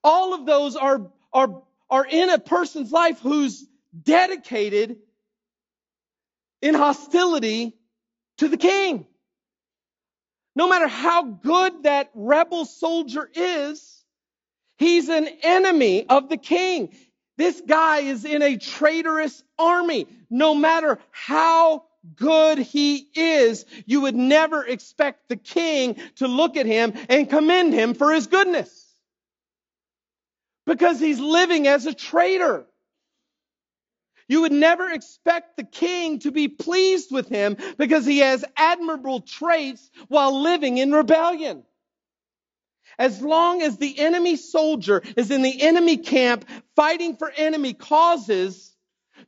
All 0.03 0.33
of 0.33 0.47
those 0.47 0.77
are, 0.77 1.11
are, 1.33 1.63
are 1.91 2.07
in 2.07 2.31
a 2.31 2.39
person's 2.39 2.91
life 2.91 3.21
who's 3.21 3.67
dedicated 3.99 4.97
in 6.63 6.75
hostility 6.75 7.77
to 8.39 8.49
the 8.49 8.57
king. 8.57 9.07
No 10.57 10.69
matter 10.69 10.89
how 10.89 11.23
good 11.23 11.85
that 11.85 12.11
rebel 12.15 12.65
soldier 12.65 13.29
is, 13.35 14.05
he's 14.79 15.09
an 15.09 15.29
enemy 15.43 16.07
of 16.09 16.29
the 16.29 16.37
king. 16.37 16.95
This 17.37 17.61
guy 17.67 18.01
is 18.01 18.25
in 18.25 18.43
a 18.43 18.57
traitorous 18.57 19.43
army. 19.59 20.07
No 20.29 20.55
matter 20.55 20.99
how 21.11 21.85
good 22.17 22.59
he 22.59 23.09
is, 23.15 23.65
you 23.87 24.03
would 24.03 24.17
never 24.17 24.65
expect 24.65 25.29
the 25.29 25.37
king 25.37 25.97
to 26.17 26.29
look 26.29 26.57
at 26.57 26.67
him 26.67 26.93
and 27.09 27.31
commend 27.31 27.73
him 27.73 27.95
for 27.95 28.13
his 28.13 28.27
goodness. 28.27 28.87
Because 30.67 31.01
he's 31.01 31.21
living 31.21 31.67
as 31.67 31.87
a 31.87 31.95
traitor. 31.95 32.67
You 34.31 34.43
would 34.43 34.53
never 34.53 34.89
expect 34.89 35.57
the 35.57 35.65
king 35.65 36.21
to 36.21 36.31
be 36.31 36.47
pleased 36.47 37.11
with 37.11 37.29
him 37.29 37.57
because 37.77 38.07
he 38.07 38.19
has 38.21 38.45
admirable 38.57 39.23
traits 39.23 39.91
while 40.07 40.41
living 40.43 40.79
in 40.79 40.93
rebellion. 40.93 41.65
As 42.97 43.21
long 43.21 43.61
as 43.61 43.77
the 43.77 43.99
enemy 43.99 44.37
soldier 44.37 45.03
is 45.17 45.33
in 45.33 45.43
the 45.43 45.61
enemy 45.63 45.97
camp 45.97 46.49
fighting 46.77 47.17
for 47.17 47.29
enemy 47.37 47.75
causes, 47.75 48.73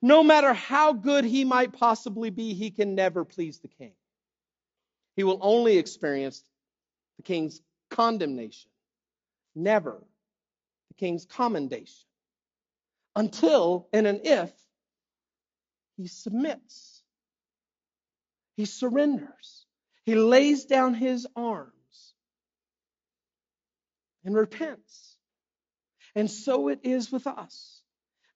no 0.01 0.23
matter 0.23 0.53
how 0.53 0.93
good 0.93 1.25
he 1.25 1.45
might 1.45 1.73
possibly 1.73 2.31
be, 2.31 2.55
he 2.55 2.71
can 2.71 2.95
never 2.95 3.25
please 3.25 3.59
the 3.59 3.67
king. 3.67 3.95
He 5.17 5.25
will 5.25 5.39
only 5.41 5.79
experience 5.79 6.45
the 7.17 7.25
king's 7.25 7.61
condemnation, 7.91 8.71
never 9.57 10.01
the 10.91 10.95
king's 10.95 11.25
commendation. 11.25 12.07
Until 13.17 13.89
and 13.93 14.07
an 14.07 14.21
if 14.23 14.53
he 16.03 16.09
submits. 16.09 17.03
He 18.57 18.65
surrenders. 18.65 19.67
He 20.05 20.17
lays 20.17 20.65
down 20.65 20.95
his 20.95 21.27
arms 21.37 21.73
and 24.25 24.35
repents. 24.35 25.17
And 26.15 26.31
so 26.31 26.69
it 26.69 26.81
is 26.83 27.11
with 27.13 27.27
us. 27.27 27.81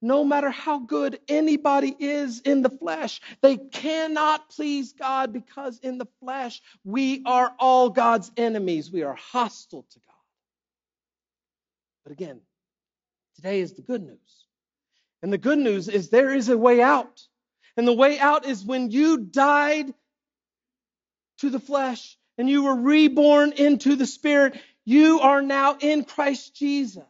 No 0.00 0.24
matter 0.24 0.50
how 0.50 0.78
good 0.78 1.18
anybody 1.26 1.94
is 1.98 2.40
in 2.40 2.62
the 2.62 2.70
flesh, 2.70 3.20
they 3.42 3.56
cannot 3.56 4.50
please 4.50 4.92
God 4.92 5.32
because 5.32 5.78
in 5.80 5.98
the 5.98 6.06
flesh 6.20 6.62
we 6.84 7.22
are 7.26 7.52
all 7.58 7.90
God's 7.90 8.30
enemies. 8.36 8.92
We 8.92 9.02
are 9.02 9.14
hostile 9.14 9.86
to 9.90 9.98
God. 9.98 10.14
But 12.04 12.12
again, 12.12 12.40
today 13.34 13.60
is 13.60 13.72
the 13.72 13.82
good 13.82 14.02
news. 14.02 14.44
And 15.22 15.32
the 15.32 15.38
good 15.38 15.58
news 15.58 15.88
is 15.88 16.10
there 16.10 16.32
is 16.32 16.48
a 16.48 16.56
way 16.56 16.80
out. 16.80 17.26
And 17.76 17.86
the 17.86 17.92
way 17.92 18.18
out 18.18 18.46
is 18.46 18.64
when 18.64 18.90
you 18.90 19.18
died 19.18 19.92
to 21.38 21.50
the 21.50 21.60
flesh 21.60 22.16
and 22.38 22.48
you 22.48 22.64
were 22.64 22.76
reborn 22.76 23.52
into 23.52 23.96
the 23.96 24.06
spirit, 24.06 24.58
you 24.84 25.20
are 25.20 25.42
now 25.42 25.76
in 25.80 26.04
Christ 26.04 26.54
Jesus. 26.54 27.04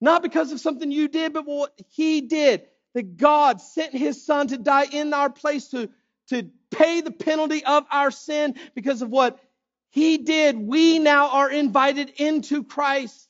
Not 0.00 0.22
because 0.22 0.50
of 0.52 0.60
something 0.60 0.90
you 0.90 1.08
did, 1.08 1.32
but 1.32 1.46
what 1.46 1.72
he 1.90 2.22
did. 2.22 2.62
That 2.94 3.16
God 3.16 3.60
sent 3.60 3.92
his 3.92 4.26
son 4.26 4.48
to 4.48 4.58
die 4.58 4.86
in 4.90 5.14
our 5.14 5.30
place 5.30 5.68
to, 5.68 5.90
to 6.30 6.50
pay 6.72 7.02
the 7.02 7.12
penalty 7.12 7.64
of 7.64 7.84
our 7.92 8.10
sin 8.10 8.56
because 8.74 9.02
of 9.02 9.10
what 9.10 9.38
he 9.90 10.18
did. 10.18 10.58
We 10.58 10.98
now 10.98 11.30
are 11.30 11.50
invited 11.50 12.10
into 12.16 12.64
Christ 12.64 13.29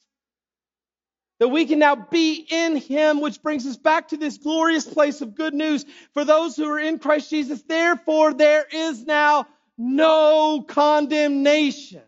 that 1.40 1.48
we 1.48 1.64
can 1.64 1.78
now 1.78 1.96
be 1.96 2.46
in 2.50 2.76
him, 2.76 3.20
which 3.20 3.42
brings 3.42 3.66
us 3.66 3.78
back 3.78 4.08
to 4.08 4.18
this 4.18 4.36
glorious 4.36 4.84
place 4.86 5.22
of 5.22 5.34
good 5.34 5.54
news 5.54 5.86
for 6.12 6.24
those 6.24 6.54
who 6.54 6.68
are 6.68 6.78
in 6.78 6.98
Christ 6.98 7.30
Jesus. 7.30 7.62
Therefore, 7.62 8.34
there 8.34 8.64
is 8.70 9.04
now 9.04 9.46
no 9.76 10.62
condemnation 10.68 12.02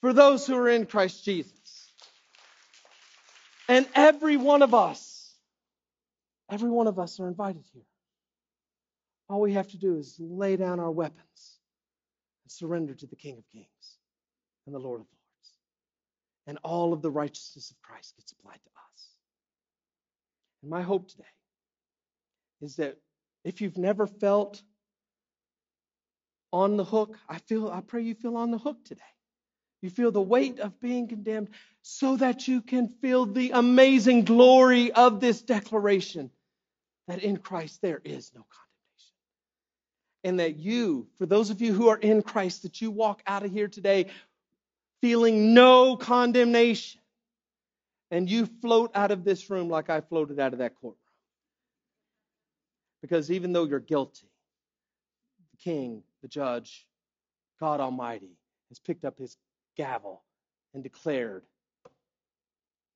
for 0.00 0.12
those 0.12 0.44
who 0.44 0.56
are 0.56 0.68
in 0.68 0.86
Christ 0.86 1.24
Jesus. 1.24 1.54
And 3.68 3.86
every 3.94 4.36
one 4.36 4.62
of 4.62 4.74
us, 4.74 5.34
every 6.50 6.68
one 6.68 6.88
of 6.88 6.98
us 6.98 7.20
are 7.20 7.28
invited 7.28 7.62
here. 7.72 7.84
All 9.30 9.40
we 9.40 9.52
have 9.52 9.68
to 9.68 9.78
do 9.78 9.98
is 9.98 10.16
lay 10.18 10.56
down 10.56 10.80
our 10.80 10.90
weapons 10.90 11.58
and 12.44 12.50
surrender 12.50 12.92
to 12.92 13.06
the 13.06 13.16
King 13.16 13.38
of 13.38 13.48
Kings 13.52 13.98
and 14.66 14.74
the 14.74 14.80
Lord 14.80 15.02
of. 15.02 15.11
And 16.46 16.58
all 16.64 16.92
of 16.92 17.02
the 17.02 17.10
righteousness 17.10 17.70
of 17.70 17.80
Christ 17.82 18.16
gets 18.16 18.32
applied 18.32 18.60
to 18.62 18.70
us. 18.70 19.08
And 20.62 20.70
my 20.70 20.82
hope 20.82 21.08
today 21.08 21.24
is 22.60 22.76
that 22.76 22.96
if 23.44 23.60
you've 23.60 23.78
never 23.78 24.06
felt 24.06 24.62
on 26.52 26.76
the 26.76 26.84
hook, 26.84 27.16
I 27.28 27.38
feel 27.38 27.68
I 27.68 27.80
pray 27.80 28.02
you 28.02 28.14
feel 28.14 28.36
on 28.36 28.50
the 28.50 28.58
hook 28.58 28.84
today. 28.84 29.02
You 29.82 29.90
feel 29.90 30.12
the 30.12 30.22
weight 30.22 30.60
of 30.60 30.78
being 30.80 31.08
condemned 31.08 31.48
so 31.82 32.16
that 32.16 32.46
you 32.46 32.62
can 32.62 32.88
feel 33.00 33.26
the 33.26 33.50
amazing 33.50 34.24
glory 34.24 34.92
of 34.92 35.20
this 35.20 35.42
declaration 35.42 36.30
that 37.08 37.22
in 37.22 37.36
Christ 37.36 37.80
there 37.82 38.00
is 38.04 38.30
no 38.34 38.46
condemnation. 38.48 38.62
And 40.24 40.38
that 40.38 40.56
you, 40.56 41.08
for 41.18 41.26
those 41.26 41.50
of 41.50 41.60
you 41.60 41.72
who 41.72 41.88
are 41.88 41.96
in 41.96 42.22
Christ, 42.22 42.62
that 42.62 42.80
you 42.80 42.92
walk 42.92 43.22
out 43.26 43.44
of 43.44 43.50
here 43.50 43.66
today 43.66 44.06
feeling 45.02 45.52
no 45.52 45.96
condemnation. 45.96 47.00
And 48.10 48.30
you 48.30 48.46
float 48.46 48.92
out 48.94 49.10
of 49.10 49.24
this 49.24 49.50
room 49.50 49.68
like 49.68 49.90
I 49.90 50.00
floated 50.00 50.40
out 50.40 50.54
of 50.54 50.60
that 50.60 50.76
courtroom. 50.76 50.96
Because 53.02 53.30
even 53.30 53.52
though 53.52 53.64
you're 53.64 53.80
guilty, 53.80 54.28
the 55.50 55.56
king, 55.58 56.02
the 56.22 56.28
judge, 56.28 56.86
God 57.60 57.80
Almighty 57.80 58.38
has 58.70 58.78
picked 58.78 59.04
up 59.04 59.18
his 59.18 59.36
gavel 59.76 60.22
and 60.72 60.82
declared 60.82 61.42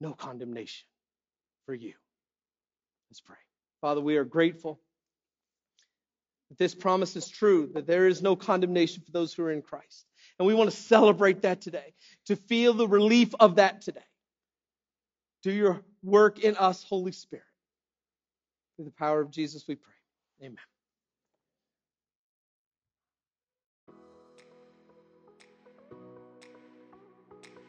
no 0.01 0.13
condemnation 0.13 0.87
for 1.65 1.75
you. 1.75 1.95
Let's 3.11 3.21
pray. 3.21 3.37
Father, 3.81 4.01
we 4.01 4.17
are 4.17 4.25
grateful 4.25 4.79
that 6.51 6.59
this 6.59 6.75
promise 6.75 7.17
is 7.17 7.29
true, 7.29 7.71
that 7.75 7.87
there 7.87 8.07
is 8.07 8.23
no 8.23 8.37
condemnation 8.37 9.03
for 9.05 9.11
those 9.11 9.33
who 9.33 9.43
are 9.45 9.53
in 9.53 9.63
Christ. 9.63 10.07
And 10.39 10.47
we 10.47 10.55
want 10.55 10.71
to 10.71 10.77
celebrate 10.77 11.43
that 11.43 11.61
today, 11.61 11.95
to 12.27 12.37
feel 12.37 12.75
the 12.75 12.87
relief 12.87 13.35
of 13.41 13.57
that 13.57 13.81
today. 13.81 14.01
Do 15.43 15.53
your 15.53 15.83
work 16.03 16.41
in 16.41 16.57
us, 16.57 16.85
Holy 16.85 17.13
Spirit. 17.13 17.45
Through 18.77 18.87
the 18.87 18.91
power 18.93 19.21
of 19.21 19.31
Jesus, 19.31 19.67
we 19.67 19.77
pray. 19.77 19.95
Amen. 20.43 20.57